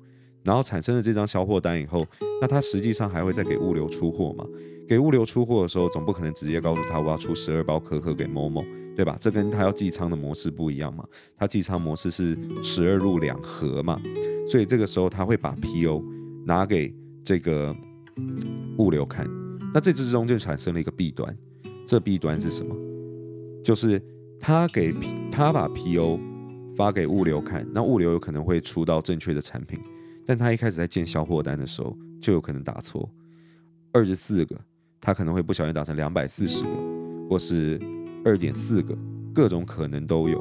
[0.44, 2.06] 然后产生了这张销货单以后，
[2.42, 4.46] 那他实际上还会再给物流出货嘛？
[4.88, 8.64] 给物流出货的时候，总不可能直接告诉他我要出十二包可可给某某。
[8.96, 9.16] 对吧？
[9.22, 11.06] 这跟他要寄仓的模式不一样嘛？
[11.38, 14.02] 他寄仓模式是十二入两盒嘛？
[14.50, 16.04] 所以这个时候他会把 PO
[16.44, 16.92] 拿给
[17.24, 17.76] 这个
[18.80, 19.30] 物流看。
[19.72, 21.38] 那这之中就产生了一个弊端。
[21.86, 22.76] 这弊端是什么？
[23.64, 24.02] 就是
[24.40, 24.92] 他给
[25.32, 26.20] 他把 PO
[26.76, 29.80] 发给物流看，那物流有可能会出到正确的产品，
[30.26, 33.08] 但他一开始在建销货单的时候就有可能打错。
[33.92, 34.60] 二十四个，
[35.02, 36.70] 他可能会不小心打成两百四十个，
[37.30, 37.80] 或是。
[38.26, 38.98] 二点四个，
[39.34, 40.38] 各种可能都有，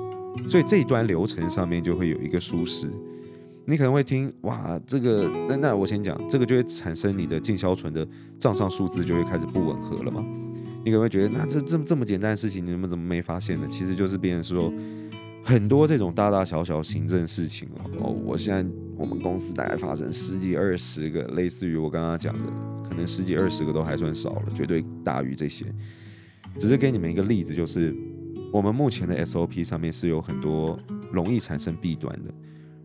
[0.48, 2.90] 所以这一端流程上面就会有一个疏失。
[3.64, 8.04] 你可能会听，哇，这个那那我先讲，这个就会产生你的进销存的
[8.40, 10.24] 账上数字就会开始不吻合了嘛？
[10.84, 13.68] 你可能会觉得，那这这么这么简单的事情，你们怎么没发现呢？
[13.70, 14.72] 其实就是变成说
[15.44, 17.68] 很多这种大大小小行政事情
[18.00, 18.08] 哦。
[18.24, 22.44] 我现在我们公司大概发生十几二十个，类似于我刚刚讲的，
[22.88, 25.66] 可能十几二十个都还算少了，绝对大于这些。
[26.58, 27.94] 只是给你们一个例子，就是
[28.50, 30.78] 我们目前的 SOP 上面是有很多
[31.12, 32.32] 容易产生弊端的。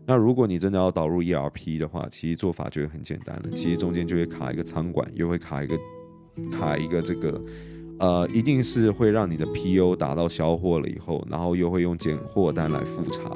[0.04, 3.50] 那如果你真的要导入 ERP 的话，其实做法就会很简单了。
[3.50, 5.78] 其实中间就会卡一个仓管，又会卡一个
[6.50, 7.40] 卡一个这个，
[8.00, 13.30] 呃，一定是会让你的 PO 达到销货了以后，然后又会用检货单来复查。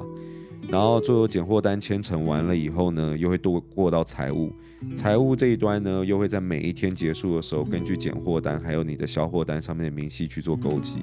[0.68, 4.52] 然后最后拣货单签成完了以后呢，又会度过到财务，
[4.94, 10.98] 财务这一端呢，又会在每一天结束的时候，根据拣货单还有你的销货单上面的明细去做勾稽，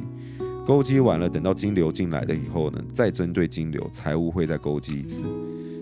[0.65, 5.23] 勾稽完了，等到金流进来了以后呢，再针对金流，财务会再勾稽一次，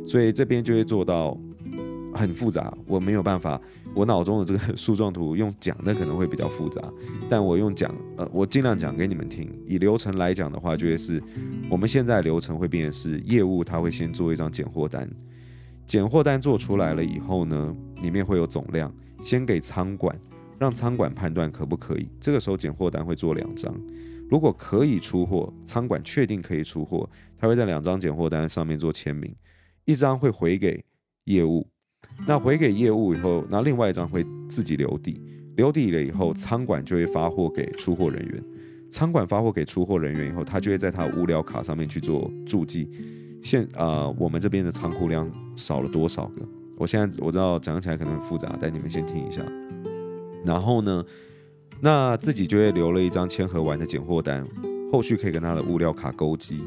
[0.06, 1.38] 所以这边就会做到。
[2.14, 3.60] 很复杂，我没有办法，
[3.96, 6.82] 我脑中的这个 树状图用讲的可能会比较复杂，
[7.30, 9.50] 但我用讲，呃，我尽量讲给你们听。
[9.68, 11.22] 以流程来讲的话，就是
[11.70, 15.10] 我们现在流程会变成是业务，他会先做一张检货单，
[15.86, 18.94] 检货单做出来了以后呢，里面会有总量，
[19.24, 20.18] 先给仓管，
[20.60, 22.08] 让仓管判断可不可以。
[22.20, 23.74] 这个时候检货单会做两张，
[24.30, 29.34] 如果可以出货，仓管确定可以出货，他会在两张检货单上面做签名，
[29.86, 30.84] 一张会回给
[31.26, 31.68] 业务。
[32.28, 35.20] 那回给业务以后，那另外一张会自己留底，
[35.56, 38.44] 留底了以后，仓管就会发货给出货人员。
[38.90, 42.90] 仓管发货给出货人员以后，他就会在他物料卡上面去做注记。
[43.42, 46.48] 现啊、我们这边的仓库量少了多少个？
[46.78, 49.42] 我现在我知道讲起来可能复杂，但你们先听一下。
[50.46, 51.04] 然后呢，
[51.80, 54.48] 那自己就会留了一张签核完的检货单，
[54.92, 56.64] 后续可以跟他的物料卡勾稽。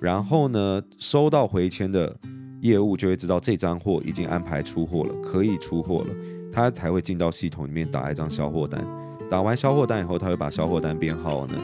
[0.00, 2.16] 然后呢，收到回签的。
[2.64, 6.14] 业务就会知道这张货已经安排出货了，可以出货了，
[6.50, 8.82] 他才会进到系统里面打一张销货单。
[9.30, 11.54] 打完销货单以后，他会把销货单编号呢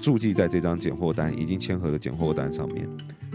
[0.00, 2.88] 注记在这张检货单已经签核的检货单上面，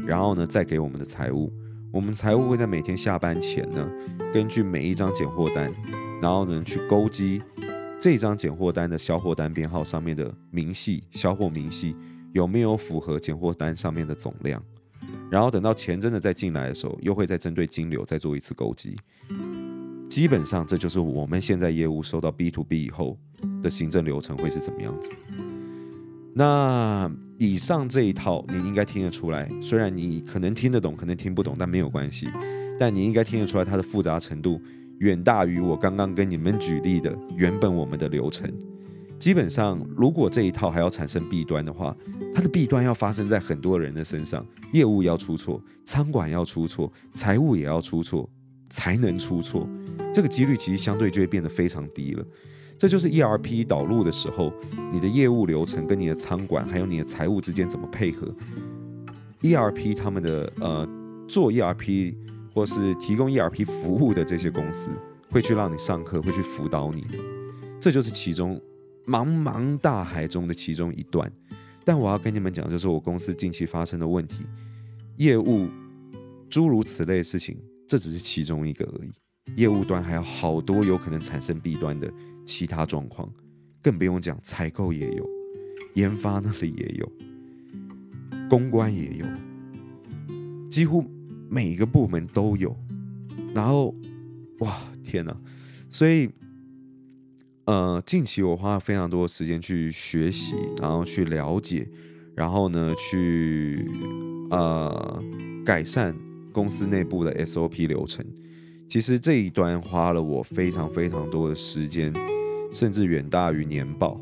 [0.07, 1.53] 然后呢再给我们的财务。
[1.91, 3.87] 我们财务会在每天下班前呢，
[4.33, 5.71] 根据每一张检货单，
[6.19, 7.43] 然后呢去勾稽
[7.99, 11.95] 这张检货单的销货单编号上面的明细，销货明细
[12.31, 14.59] 有没有符合检货单上面的总量。
[15.29, 18.95] 然后等到钱真的再进来的时候，又会再针对金流再做一次勾稽。
[20.09, 23.17] 基本上这就是我们现在业务收到 B to B 以后
[23.61, 25.11] 的行政流程会是怎么样子。
[26.35, 32.27] 那以上这一套你应该听得出来，虽然你可能听得懂，可能听不懂，但没有关系。
[32.79, 34.61] 但你应该听得出来它的复杂程度
[34.99, 38.51] 远大于我刚刚跟你们举例的原本我们的流程。
[39.23, 41.95] 基本上，如果这一套还要产生弊端的话，
[42.35, 48.29] 它的弊端要发生在很多人的身上，业务要出错，仓管要出错，财务也要出错，
[48.69, 49.65] 才能出错。
[50.13, 52.25] 这个几率其实相对就会变得非常低了。
[52.77, 54.51] 这就是 ERP 导入的时候，
[54.91, 58.27] 你的业务流程跟你的仓管还有你的财务之间怎么配合。
[59.41, 60.85] ERP 他们的呃
[61.29, 62.13] 做 ERP
[62.53, 64.89] 或是提供 ERP 服务的这些公司，
[65.31, 67.07] 会去让你上课，会去辅导你，
[67.79, 68.61] 这就是其中
[69.05, 71.31] 茫茫大海中的其中一段。
[71.85, 74.45] 但我要跟你们讲，就是我公司近期发生的问题，
[75.17, 75.67] 业务
[76.49, 79.11] 诸如此类的事情，这只是其中一个而已。
[79.57, 82.09] 业务端还有好多有可能产生弊端的
[82.45, 83.29] 其他状况，
[83.81, 85.29] 更不用讲采购也有，
[85.95, 87.11] 研发那里也有，
[88.49, 89.25] 公关也有，
[90.69, 91.03] 几乎
[91.49, 92.73] 每一个部门都有。
[93.53, 93.93] 然后，
[94.59, 95.35] 哇，天哪！
[95.89, 96.29] 所以。
[97.65, 101.87] 呃，近期我花了非常多的时间去学习，然后去了解，
[102.35, 103.89] 然后呢，去
[104.51, 105.23] 呃
[105.65, 106.13] 改善
[106.51, 108.25] 公司内部的 SOP 流程。
[108.89, 112.13] 其实这一端花了我非常非常多的时间，
[112.71, 114.19] 甚至远大于年报。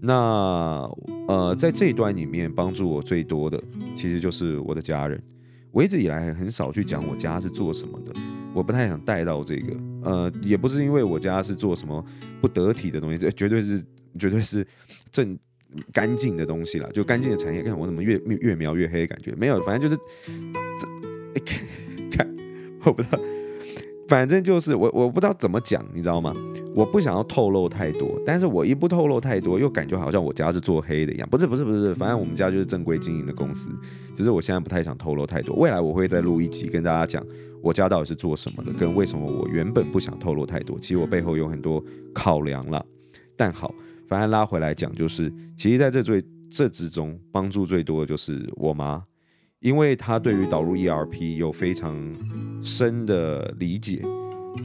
[0.00, 0.90] 那
[1.28, 3.62] 呃，在这一端里面，帮助我最多的
[3.94, 5.22] 其实就是我的家人。
[5.70, 8.12] 我一直以来很少去讲我家是做什么的，
[8.52, 9.91] 我不太想带到这个。
[10.02, 12.04] 呃，也不是因为我家是做什么
[12.40, 13.82] 不得体的东西，这绝对是
[14.18, 14.66] 绝对是
[15.10, 15.38] 正
[15.92, 17.62] 干净的东西啦，就干净的产业。
[17.62, 20.00] 看我怎么越越描越黑的，感觉没有，反正就是
[20.78, 22.28] 这，看
[22.84, 23.18] 我不知道，
[24.08, 26.34] 反正就是我我不知道怎么讲，你知道吗？
[26.74, 31.28] 我不想要透露太多，但是我一不透露太多，又感觉好像我家是做黑的一样。
[31.28, 33.70] 不是不是不是，反正我们家就是正规经营的公司，
[34.14, 35.54] 只是我现在不太想透露太多。
[35.56, 37.22] 未来我会再录一集跟大家讲
[37.62, 40.78] 我家到底是做什么的，跟为什么我原本不想透露太多。
[40.78, 42.84] 其实我背后有很多考量了。
[43.36, 43.72] 但好，
[44.08, 49.02] 反正拉回来讲，就是其实在这最这之中帮助最多的就是我妈，
[49.60, 51.96] 因为她对于导入 ERP 有非常
[52.62, 54.02] 深的理解。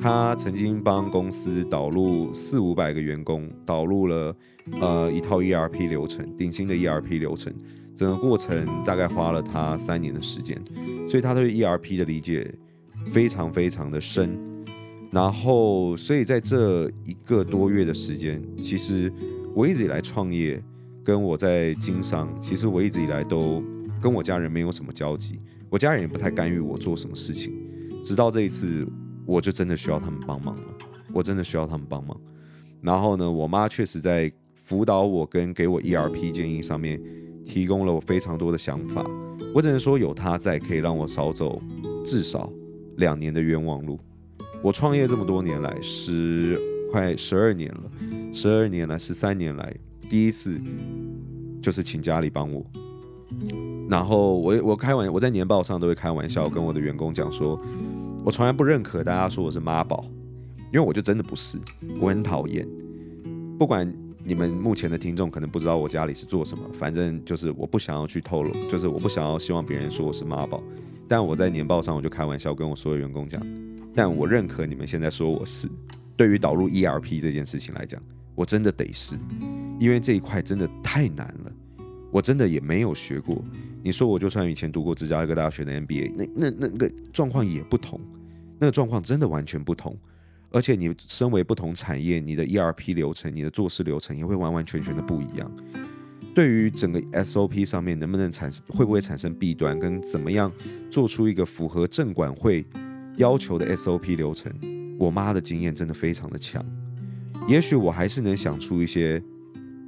[0.02, 4.36] 他曾经帮公司导入四五百个员工，导入了
[4.82, 7.54] 呃一套 ERP 流程，顶新的 ERP 流程，
[7.96, 10.62] 整个过程大概花了他三年的时间，
[11.10, 12.54] 所以他对 ERP 的理解
[13.12, 14.38] 非常非常的深。
[15.12, 19.12] 然后，所以在这一个多月的时间，其实
[19.56, 20.62] 我一直以来创业，
[21.04, 23.64] 跟我在经商，其实我一直以来都
[24.02, 25.40] 跟我家人没有什么交集，
[25.70, 27.54] 我家人也不太干预我做什么事情，
[28.04, 28.88] 直到这一次。
[29.26, 30.74] 我就真的需要他们帮忙了，
[31.12, 32.18] 我真的需要他们帮忙。
[32.80, 36.98] 然后呢，我妈确实在辅导我跟给我 ERP 建议上面
[37.44, 39.06] 提供了我非常多的想法。
[39.54, 41.62] 我只能说有她在，可以让我少走
[42.06, 42.50] 至少
[42.98, 44.00] 两年的冤枉路。
[44.62, 46.60] 我创业这么多年来，十
[46.92, 47.84] 快十二年了，
[48.32, 49.76] 十二年来，十三年来，
[50.10, 50.62] 第一次
[51.62, 52.64] 就是请家里帮我。
[53.90, 57.60] 然后我我开玩我在年报上都会开玩笑跟我的员工讲说。
[58.26, 60.04] 我从来不认可大家说我是妈宝，
[60.74, 61.58] 因为我就真的不是，
[62.02, 62.68] 我很讨厌。
[63.58, 63.90] 不管
[64.22, 70.62] 你们目前的听众可能不知道我家里是做什么，反正就是我不想要去透露，就是我不想要希望别人说我是妈宝。
[71.08, 73.42] 但我在年报上我就开玩笑跟我所有员工讲，
[73.96, 75.68] 但我认可你们现在说我是。
[76.16, 78.02] 对于导入 ERP 这件事情来讲，
[78.34, 79.16] 我真的得是，
[79.80, 81.52] 因为这一块真的太难了，
[82.12, 83.40] 我真的也没有学过。
[83.84, 88.02] 你说我就算以前读过芝加哥大学的 MBA，那那那个状况也不同。
[88.60, 89.96] 那个状况真的完全不同，
[90.50, 95.52] 而且你身为不同产业，你的 ERP 流程、你的做事流程也会完完全全的不一样。
[96.38, 100.54] 对于整个 SOP 上面能不能产生，会不会产生弊端，跟怎么样
[100.88, 102.64] 做出一个符合证管会
[103.16, 104.54] 要求的 SOP 流程，
[105.00, 106.64] 我妈的经验真的非常的强。
[107.48, 109.20] 也许我还是能想出一些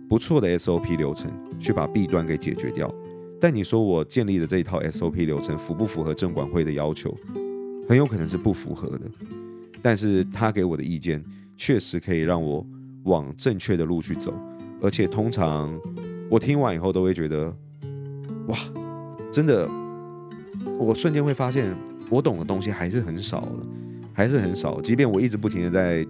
[0.10, 2.92] 不错的 SOP 流程，去把弊端给解决掉。
[3.40, 7.16] 但你说我建立的这一套 SOP 流程符不符合证管会的要求？
[7.88, 9.02] 很有可能是不符合的，
[9.84, 11.24] 但是他给我的意见
[11.56, 12.66] 确实可以让我
[13.04, 14.34] 往正确的路去走，
[14.82, 15.80] 而且通常
[16.30, 17.56] 我听完以后都会觉得，
[18.48, 18.58] 哇，
[19.32, 19.68] 真的，
[20.78, 21.76] 我瞬间会发现
[22.10, 23.68] 我懂的东西还是很少的，
[24.14, 24.80] 还是很少。
[24.82, 26.08] 即便我一直不停的在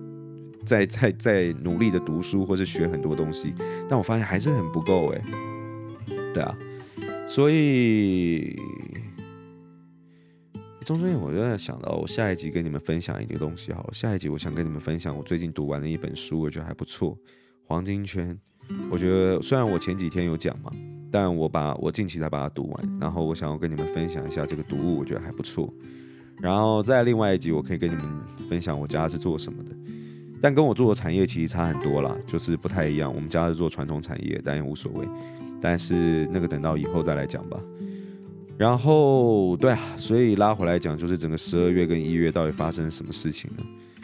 [0.65, 3.53] 在在在努力的读书或是学很多东西，
[3.87, 5.21] 但我发现还是很不够哎。
[6.33, 6.57] 对啊，
[7.27, 8.55] 所以。
[10.85, 13.89] 中间我就在想到，我下一集跟你们分享一个东西好了。
[13.93, 17.15] 下一集我想跟你们分享我最近读完的一本书，我觉得还不错，
[17.67, 18.35] 《黄金圈》。
[18.89, 20.71] 我觉得虽然我前几天有讲嘛，
[21.11, 25.73] 但我把我近期才把它读完，然后我想要跟你们分享一下这个读物，我觉得还不错。
[26.41, 28.05] 然后在另外一集，我可以跟你们
[28.49, 29.71] 分享我家是做什么的，
[30.41, 33.13] 但跟我做的产业其实差很多啦，就是不太一样。
[33.13, 35.07] 我们家是做传统产业，但也无所谓。
[35.61, 37.59] 但是那个等到以后再来讲吧。
[38.57, 43.63] 然后，对啊，所以拉回来讲，就是整个十二月跟一月到底发生什么事情呢？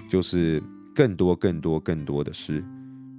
[0.09, 0.61] 就是
[0.93, 2.63] 更多、更多、更多的事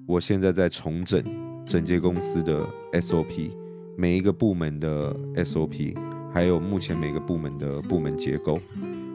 [0.07, 1.21] 我现在在重整
[1.67, 3.51] 整间公司的 SOP，
[3.97, 5.13] 每一个部门的
[5.45, 5.97] SOP，
[6.33, 8.61] 还有目前每个部门的部门结构，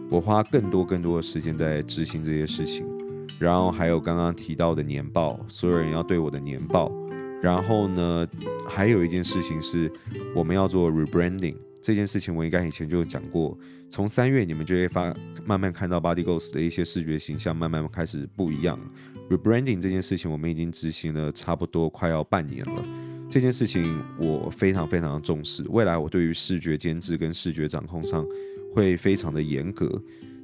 [0.10, 2.86] 我花更多更多的时间在执行这些事情。
[3.40, 6.92] 然后还有刚刚提到的年报，所有人要对我的年报。
[7.42, 8.28] 然后呢，
[8.68, 9.90] 还有一件事情是
[10.36, 13.58] 我们要做 rebranding 这件事情，我应该以前就讲过。
[13.90, 15.14] 从三月你们就会发
[15.46, 18.78] 慢慢看到 Body Ghost 的一些视觉形象慢慢开始不一样。
[19.32, 22.84] Rebranding 这件事情我们已经执行了差不多快要半年了。
[23.30, 28.28] 这件事情我非常非常重视，未来我对于视觉监制跟视觉掌控上
[28.76, 29.90] 会非常的严格。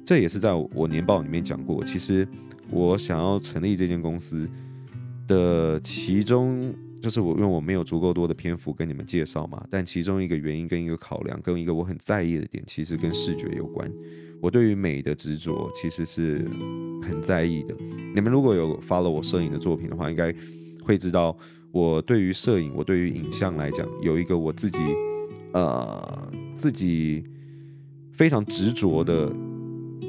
[0.04, 1.84] 这也是在我年报里面讲过。
[1.84, 2.26] 其实
[2.70, 4.48] 我想要成立这间公司
[5.26, 6.74] 的其中。
[7.00, 13.88] 就是我，因为我没有足够多的篇幅跟你们介绍嘛，但其中一个原因跟一个考量，跟一个我很在意的点，其实跟视觉有关。
[14.40, 16.44] 我对于美的执着其实是
[17.02, 17.74] 很在意的。
[18.14, 20.34] 你们如果有 follow 我摄影的作品的话，应该
[20.82, 21.36] 会知道，
[21.72, 24.80] 我对于摄影，我对于影像来讲，有一个我自己
[25.52, 27.24] 呃自己
[28.12, 29.32] 非常执着的。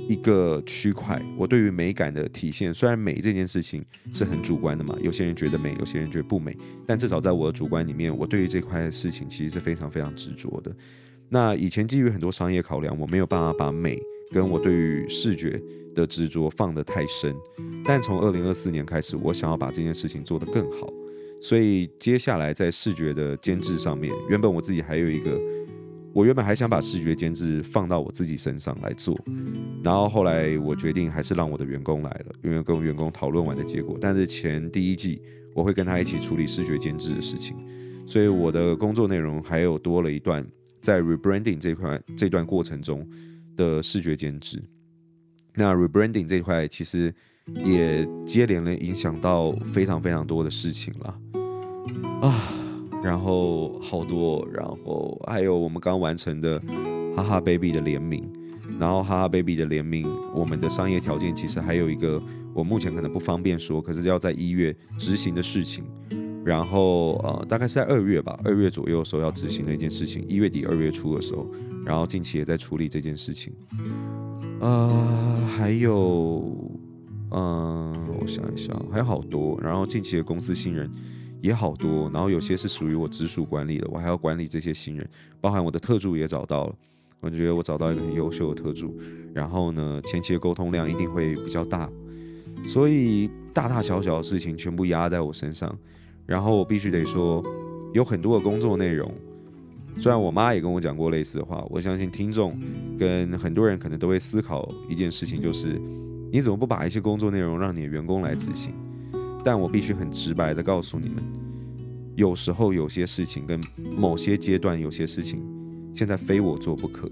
[0.08, 10.76] 一个区块，我对于美感的体现，虽然美这件事情是很主观的嘛，有些人觉得美，有些人觉得不美，但至少在我的主观里面，我对于这块事情其实是非常非常执着的。
[11.30, 14.02] 那以前基于很多商业考量，我没有办法把美
[14.32, 15.62] 跟我对于视觉
[15.96, 17.36] 的执着放得太深，
[17.84, 20.88] 但从二零二四年开始，我想要把这件事情做得更好，
[21.42, 25.40] 所以接下来在视觉的监制上面，原本我自己还有一个。
[26.12, 29.16] 我原本还想把视觉监制放到我自己身上来做，
[29.84, 33.96] 然后后来我决定还是让我的员工来了，因为跟员工讨论完的结果。
[34.02, 35.22] 但是前第一季
[35.54, 37.56] 我会跟他一起处理视觉监制的事情，
[38.08, 40.44] 所以我的工作内容还有多了一段
[40.82, 43.08] 在 rebranding 这块这段过程中
[43.60, 44.64] 的视觉监制。
[45.54, 47.14] 那 rebranding 这一块其实
[47.66, 51.20] 也接连了影响到非常非常多的事情了
[52.22, 52.34] 啊。
[53.04, 56.62] 然后好多，然后还有我们刚完成的
[57.16, 58.30] 哈哈 baby 的联名，
[58.80, 62.22] 然后哈哈 baby 的联名，我们的商业条件其实还有一个，
[62.54, 65.86] 我目前可能不方便说，可是要在一月执行的事情，
[66.44, 71.50] 然后呃大概是在二月吧，二月左右的时候要执行的一件事情，一月底二月初的时候，
[71.86, 73.54] 然后近期也在处理这件事情，
[74.60, 74.90] 呃
[75.58, 76.58] 还有
[77.32, 80.90] 嗯、我想一想还有好多，然后近期的公司新人。
[81.42, 85.10] 也好多，然后有些是属于我直属管理的，我还要管理这些新人，
[85.40, 86.76] 包含我的特助也找到了，
[87.22, 88.94] 我觉得我找到一个很优秀的特助，
[89.34, 91.90] 然后呢，前期的沟通量一定会比较大，
[92.66, 95.74] 所以大大小小的事情全部压在我身上，
[96.26, 97.42] 然后我必须得说，
[97.94, 99.10] 有很多的工作内容，
[100.00, 102.58] 虽然我妈也跟我讲过类似的话，我相信听众
[102.98, 105.80] 跟很多人可能都会思考一件事情，就是
[106.32, 108.74] 你怎么不把一些工作内容让你的员工来执行？
[109.44, 111.22] 但我必须很直白的告诉你们，
[112.16, 113.60] 有时候有些事情跟
[113.98, 115.44] 某些阶段有些事情，
[115.94, 117.12] 现在非我做不可。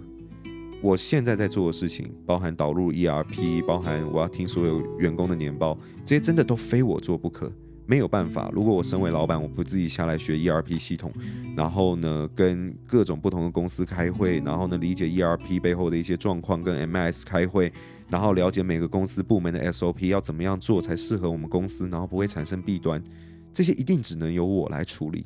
[0.81, 7.51] 我现在在做的事情，包含导入 ERP，包含我要听所有员工的年报，这些真的都非我做不可，
[7.87, 8.51] 没有办法。
[8.53, 11.11] 如果我身为老板，我不自己下来学 ERP 系统，
[11.55, 17.71] 然后呢，跟各种不同的公司开会，然后呢，理解 ERP 背后的一些状况，跟 MS 开会。
[18.09, 23.03] 然后了解每个公司部门的 SOP 要怎么样做才适合我们公司，然后不会产生弊端，
[23.51, 25.25] 这些一定只能由我来处理。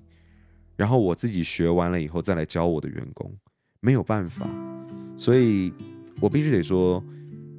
[0.76, 3.32] 然后我自己学完了以后再来教我的员工，
[3.82, 4.50] 没有办法。
[5.16, 5.72] 所以
[6.20, 7.04] 我必须得说，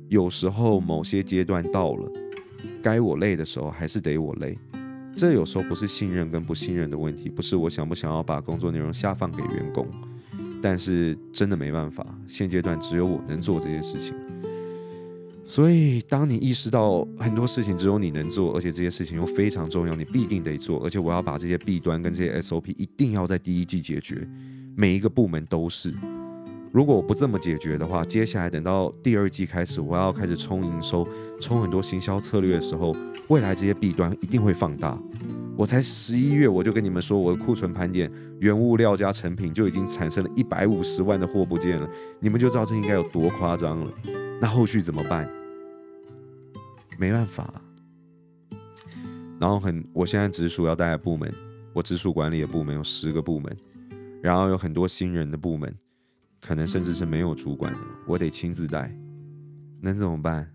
[0.08, 2.10] 有时候某些阶段到了，
[2.82, 4.58] 该我累的时候还是得我累。
[5.14, 9.86] 这有时候不是信任跟不信任的问题，不是我想不想要把工作内容下放给员工，
[10.60, 14.14] 但是真的没办法，现阶段只有我能做这些事情。
[15.44, 20.82] 所以，当你意识到很多事情只有你能做，而且这些事情又非常重要，你必定得做。
[20.84, 24.26] 而且，我要把这些弊端跟这些 SOP 一定要在第一季解决，
[24.76, 25.92] 每一个部门都是。
[26.72, 31.06] 如果我不这么解决的话，接下来等到第二季开始，我要开始冲营收、
[31.38, 32.96] 冲很多行销策略的时候，
[33.28, 34.98] 未来这些弊端一定会放大。
[35.54, 38.10] 我才十一月，我就跟你们说，我的库存盘点、
[38.40, 41.86] 原物料加成品就已经产生了一百五十万的货不见了，
[42.18, 43.92] 你们就知道这应该有多夸张了。
[44.40, 45.28] 那后续怎么办？
[46.98, 47.52] 没办法。
[49.38, 51.30] 然后很，我现在直属要带的部门，
[51.74, 53.54] 我直属管理的部门有十个部门，
[54.22, 55.74] 然后有很多新人的部门，
[56.44, 58.92] 可能甚至是没有主管的，我得亲自带。
[59.80, 60.50] 能怎么办？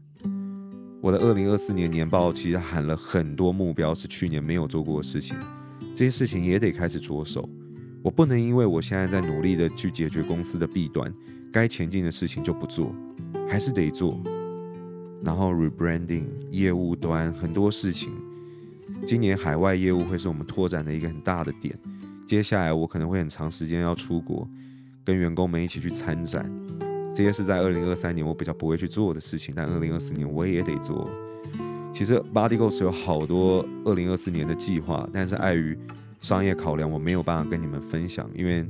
[1.01, 5.37] 我的二零二四年年报其实喊了很多目标，是去年没有做过的事情，
[5.95, 7.49] 这些事情也得开始着手。
[8.03, 11.13] 我不能因为我现在在努力的去解决公司的弊端，
[11.53, 12.93] 该前进的事情就不做。
[13.49, 14.21] 还是得做，
[15.23, 18.11] 然后 rebranding 业务端很多事情，
[19.05, 21.79] 今年海外业务会是我们拓展的一个很大的点。
[22.25, 24.45] 接下来我可能会很长时间要出国，
[25.07, 26.51] 跟员工们一起去参展。
[27.15, 31.09] 这些是在二零二三年我比较不会去做的事情，但二零二四年我也得做。
[31.93, 35.79] 其实 Body Goals 有好多二零二四年的计划，但是碍于
[36.19, 38.67] 商业考量，我没有办法跟你们分享，因为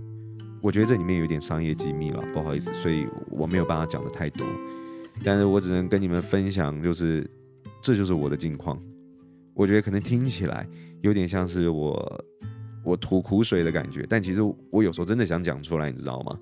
[0.61, 4.45] 我觉得这里面有点商业机密了，不好意思，所以我没有办法讲得太多。
[5.25, 7.27] 但是我只能跟你们分享，就是
[7.81, 8.79] 这就是我的近况。
[9.55, 10.69] 我觉得可能听起来
[11.01, 12.23] 有点像是我
[12.87, 16.39] 我吐苦水的感觉，但其实我有时候真的想讲出来，你知道吗？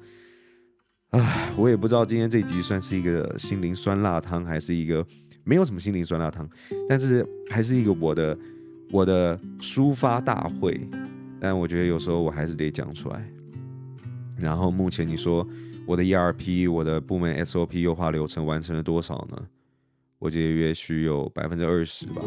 [1.10, 5.04] 唉，我也不知道今天这集算是一个心灵酸辣汤，还是一个
[5.44, 6.48] 没有什么心灵酸辣汤，
[6.88, 8.38] 但是还是一个我的
[8.92, 10.80] 我的抒发大会。
[11.40, 13.28] 但我觉得有时候我还是得讲出来。
[14.38, 15.48] 然后目前你说
[15.88, 19.42] 我的 ERP，我的部门 SOP 优化流程完成了多少呢？
[20.20, 22.22] 我觉得也许有百分之二十吧。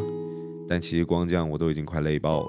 [0.69, 2.49] 但其实光这样我都已经快累爆了。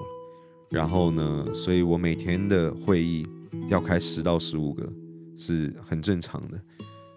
[0.70, 3.26] 然后呢，所以我每天的会议
[3.68, 4.90] 要开十到十五个。
[5.42, 6.60] 是很正常的。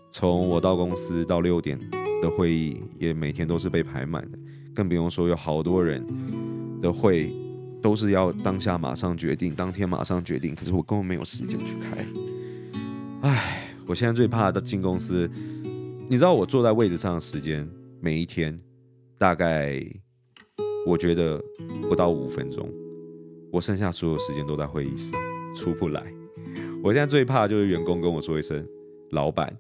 [0.10, 1.78] 从我到公司到六点
[2.22, 4.40] 的会议，也每天都是被排满的，
[4.74, 6.02] 更不用说有好多人
[6.82, 7.34] 的会
[7.82, 10.56] 都是要当下马上决定，当天马上决定。
[10.56, 12.06] 可是我根本没有时间去开。
[13.24, 15.30] 唉，我现在最怕的进公司，
[16.08, 18.58] 你知道我坐在位置上的时间，每一天
[19.18, 19.86] 大概
[20.88, 21.44] 我觉得
[21.82, 22.70] 不到五分钟，
[23.54, 25.12] 我剩下所有时间都在会议室，
[25.56, 26.04] 出不来。
[26.84, 28.68] 我现在最怕的就是员工跟我说一声
[29.14, 29.56] “老板”，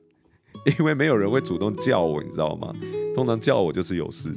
[0.79, 2.73] 因为没有人会主动叫我，你知道吗？
[3.13, 4.35] 通常叫我就是有事。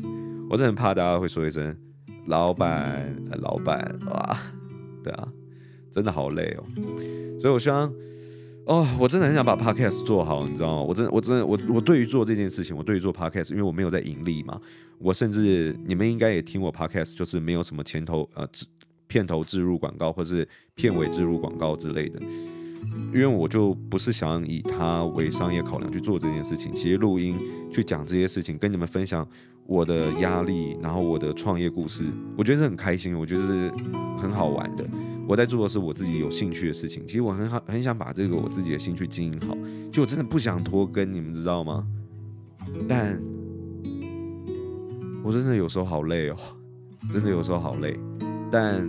[0.51, 1.75] 我真的很怕大家会说一声
[2.29, 4.39] “老板”，老板，哇，
[5.03, 5.27] 对啊，
[5.91, 6.65] 真的好累哦。
[7.41, 7.91] 所以我希望，
[8.67, 10.83] 哦，我真的很想把 podcast 做好，你知道吗？
[10.83, 14.61] 我真的，我真的，我我对于做这件事情，我对于做 podcast，因为我没有在盈利嘛，
[14.99, 18.47] 我甚至你们应该也听我 podcast，就是没有什么前头呃
[19.09, 22.21] 片头置入广告，或是片尾置入广告之类的。
[23.13, 26.73] 因为我就不是想以它为商业考量去做这件事情。
[26.73, 27.37] 其实录音
[27.71, 29.27] 去讲这些事情，跟你们分享
[29.67, 32.05] 我的压力，然后我的创业故事，
[32.37, 33.71] 我觉得是很开心，我觉得是
[34.19, 34.87] 很好玩的。
[35.27, 37.05] 我在做的是我自己有兴趣的事情。
[37.07, 39.57] 其实我很好，很想把这个我自己的兴趣经营好。
[39.91, 41.87] 就我真的不想拖更，你们知道吗？
[42.89, 43.21] 但
[45.25, 46.37] 我真的有时候好累哦，
[47.13, 47.99] 真的有时候好累。
[48.51, 48.89] 但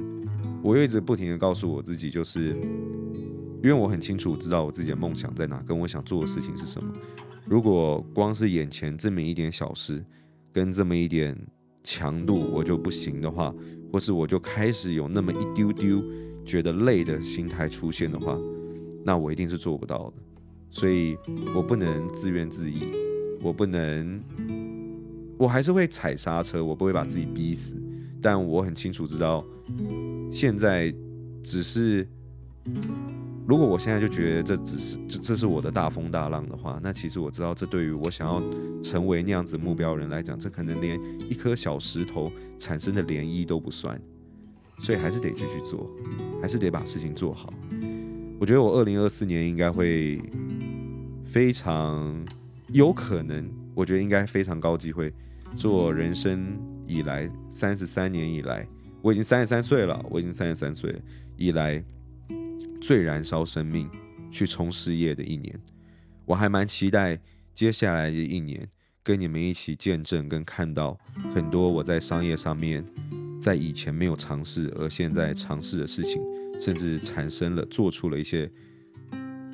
[0.68, 2.54] 我又一直不停地告诉我自己，就是。
[3.64, 6.94] 因为我很清楚知道我自己的梦想在哪，跟我想做的事情是什么。
[7.46, 10.06] 如果光是眼前这么一点小事，
[10.54, 11.36] 跟这么一点
[11.84, 13.54] 强度我就不行的话，
[13.92, 16.04] 或是我就开始有那么一丢丢
[16.46, 18.38] 觉得累的心态出现的话，
[19.04, 20.14] 那我一定是做不到的。
[20.70, 21.18] 所以
[21.56, 22.80] 我不能自怨自艾，
[23.42, 24.22] 我不能，
[25.40, 27.76] 我还是会踩刹车，我不会把自己逼死。
[28.22, 29.44] 但我很清楚知道，
[30.32, 30.94] 现在
[31.44, 32.08] 只是。
[33.48, 38.44] 如果我现在就觉得这只是这这是我的大风大浪的话，那其实我知道，这对于我想要
[38.84, 41.00] 成为那样子目标人来讲，这可能连
[41.30, 43.98] 一颗小石头产生的涟漪都不算，
[44.80, 45.90] 所以还是得继续做，
[46.42, 47.54] 还是得把事情做好。
[48.38, 50.22] 我觉得我二零二四年应该会
[51.24, 52.22] 非常
[52.74, 55.14] 有可能，我觉得应该非常高机会
[55.56, 58.68] 做人生以来三十三年以来，
[59.08, 60.94] 我已经三十三岁了，我已经三十三岁
[61.38, 61.82] 以来。
[62.80, 63.90] 最燃烧生命
[64.30, 65.60] 去冲事业的一年，
[66.26, 67.20] 我还蛮期待
[67.52, 68.68] 接下来的一年
[69.02, 70.96] 跟你们一起见证跟看到
[71.34, 72.86] 很多我在商业上面
[73.40, 76.22] 在以前没有尝试而现在尝试的事情，
[76.62, 78.50] 甚至产生了做出了一些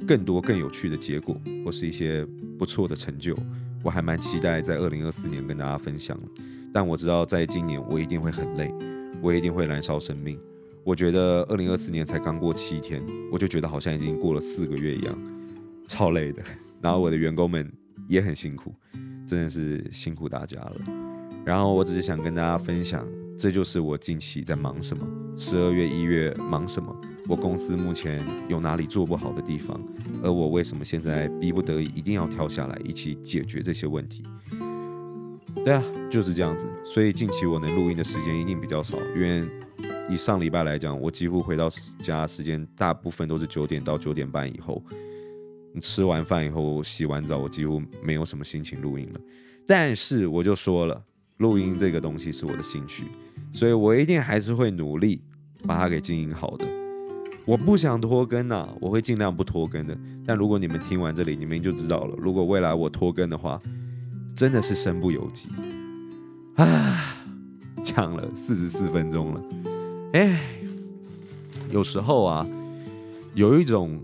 [0.06, 2.26] 更多更有趣的结果，或是一些
[2.60, 3.38] 不错的成就。
[3.84, 6.20] 我还蛮期待在二零二四年跟大家分享，
[6.74, 8.70] 但我知道在今年我一定会很累，
[9.24, 10.38] 我一定会燃烧生命。
[10.84, 13.02] 我觉得二零二四年才刚过七天，
[13.32, 15.18] 我就觉得好像已经过了四个月一样，
[15.88, 16.44] 超累的。
[16.82, 17.72] 然后我的员工们
[18.06, 18.76] 也很辛苦，
[19.26, 20.76] 真的是辛苦大家了。
[21.46, 23.08] 然后我只是想跟大家分享，
[23.38, 25.08] 这就是我近期在忙什么，
[25.38, 26.94] 十二月、一月忙什么，
[27.30, 29.82] 我公司目前有哪里做不好的地方，
[30.22, 34.22] 而我为什么现在逼不得已一定要跳下来一起解决这些问题。
[35.64, 36.68] 对啊，就是这样子。
[36.84, 39.44] 所以近期我能录音的时间一定比较少，因为。
[40.10, 44.84] 以上礼拜来讲，我几乎回到家时间大部分都是九点到九点半以后。
[45.74, 49.20] 你吃完饭以后，洗完澡，我几乎没有什么心情录音了。
[49.66, 51.02] 但是我就说了，
[51.38, 53.06] 录音这个东西是我的兴趣，
[53.54, 55.22] 所以我一定还是会努力
[55.66, 56.66] 把它给经营好的。
[57.46, 59.98] 我不想拖更呐、我会尽量不拖更的。
[60.28, 62.16] 但如果你们听完这里，你们就知道了。
[62.18, 63.60] 如果未来我拖更的话，
[64.36, 65.50] 真的是身不由己
[66.56, 67.18] 啊。
[67.84, 69.44] 讲了四十四分钟了。
[70.14, 70.40] 哎，
[71.70, 72.48] 有时候啊，
[73.34, 74.00] 有一种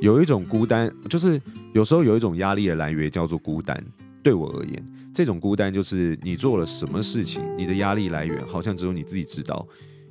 [0.00, 1.40] 有一种孤单，就是
[1.72, 3.82] 有时候有一种压力的来源叫做孤单。
[4.20, 4.84] 对我而言，
[5.14, 9.66] 这种孤单就是你做了什么事情，你的压力来源好像只有你自己知道。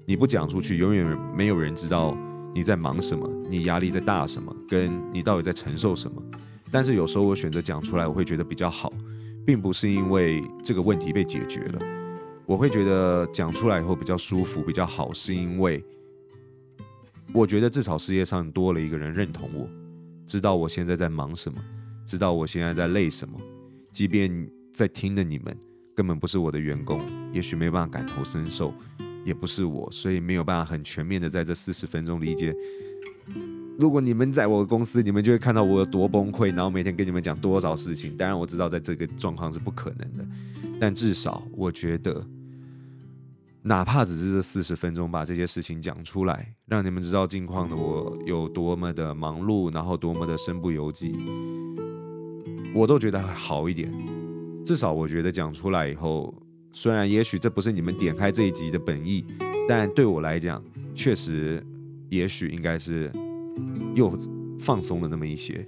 [0.06, 2.18] 你不讲出去，永远没有人知道
[2.56, 6.24] 你在忙什么，你压力在大什么，跟你到底在承受什么。
[6.72, 8.94] 但是有时候我选择讲出来，我会觉得比较好，
[9.48, 11.80] 并不是因为这个问题被解决了，
[12.46, 15.82] 我会觉得讲出来以后比较舒服、比较好，是因为
[17.34, 19.66] 我觉得至少世界上多了一个人认同我，
[20.26, 21.58] 知道我现在在忙什么，
[22.06, 23.40] 知道我现在在累什么。
[23.90, 25.58] 即便在听的你们
[25.96, 28.74] 根本不是我的员工，也许没办法感同身受，
[29.24, 32.54] 也不是我，所以没有办法很全面的在这四十分钟理解。
[33.80, 38.18] 如果你们在我的公司，你们就会看到我有多崩溃，然后每天跟你们讲多少事情。
[38.18, 40.26] 当然我知道在这个状况是不可能的，
[40.80, 42.26] 但至少我觉得，
[43.62, 51.16] 哪怕只是这四十分钟把这些事情讲出来，让你们知道近况的我有多么的忙碌，然后多么的身不由己。
[52.74, 53.92] 我都觉得好一点，
[54.66, 56.34] 至少我觉得讲出来以后，
[56.74, 59.24] 虽然也许这不是你们点开这一集的本意，
[59.70, 60.64] 但对我来讲，
[60.96, 61.64] 确实，
[62.10, 63.12] 也许应该是
[63.96, 64.18] 又
[64.60, 65.66] 放松了那么一些，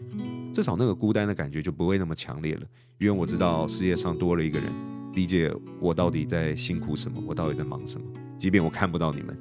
[0.54, 2.62] 至少那个孤单的感觉就不会那么强烈了，
[3.00, 4.72] 因为我知道世界上多了一个人
[5.14, 8.06] 理解我到底在辛苦什么，我到底在忙什么，
[8.38, 9.38] 即便我看不到你们，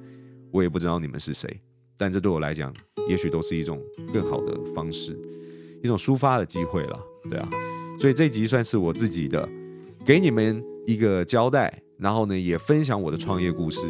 [0.50, 1.60] 我也不知道你们是谁，
[1.96, 2.74] 但这对我来讲，
[3.08, 3.80] 也许都是一种
[4.12, 5.18] 更好的方式。
[5.80, 7.48] 一种抒发的机会了，对啊，
[8.00, 9.48] 所以这集算是我自己的，
[10.04, 13.86] 给你们一个交代，然后呢，也分享我的创业故事。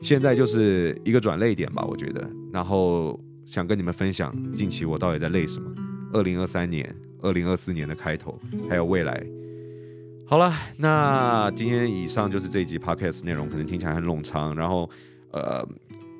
[0.00, 3.18] 现在就是一个转泪点吧，我觉得，然后
[3.48, 5.72] 想跟你们分享近期我到底在累什么。
[6.12, 8.38] 二零二三年、二零二四年的开头，
[8.68, 9.24] 还有未来。
[10.26, 14.88] 好了，那今天以上就是这一集 Podcast 内容，可能听起来很冗长，然后
[15.32, 15.66] 呃。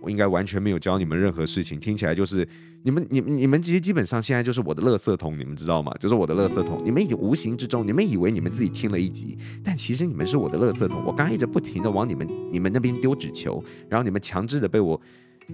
[0.01, 2.47] 我应该完全没有教你们任何事情，听起来就是
[2.85, 5.93] 你们、你、你们其实基本上现在就是我的垃圾桶，你们知道吗？
[5.99, 6.81] 就是我的垃圾桶。
[6.85, 11.03] 你们已经无形之中，你们以为你们自己听了一集，但其实你们是我的垃圾桶。
[11.05, 14.99] 我刚一直不停的往你们、你们那边丢纸球，然后你们强制的被我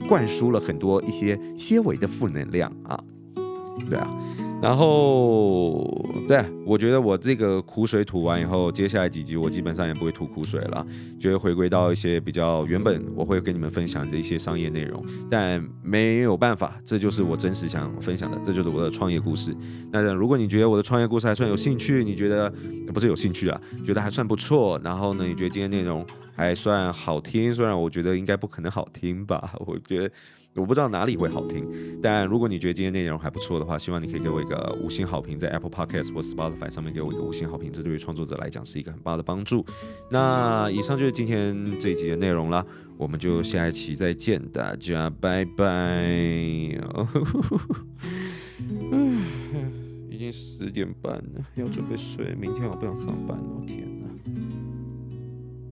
[0.08, 2.98] 灌输了很多一些些微的负能量啊，
[3.88, 4.08] 对啊。
[4.62, 5.84] 然后，
[6.26, 10.86] 对，我觉得我这个苦水吐完以后，接下来几集我基本上也不会吐苦水了，
[11.20, 15.04] 就会回归到一些比较原本我会跟你们分享的一些商业内容。
[15.30, 19.54] 但没有办法，这就是我真实想分享的，这就是我的创业故事。
[19.92, 22.50] 那如果你觉得我的创业故事还算有兴趣，你觉得
[22.94, 30.10] 不是有兴趣啊，觉得还算不错，然后呢，你觉得今天内容还算好听，虽然我觉得应该不可能好听吧， 我觉得。
[30.56, 31.68] 我不知道哪里会好听，
[32.00, 39.66] 但如果你觉得今天内容还不错的话，希望你可以给我一个五星好评，在 Apple Podcast 或 Spotify 上面给我一个五星好评，这对于创作者来讲是一个很棒的帮助。
[40.10, 42.64] 那以上就是今天这一集的内容啦，
[42.96, 46.06] 我们就下一期再见，大家拜拜。
[50.08, 54.03] 已经十点半了，要准备睡，明天我不想上班了，天。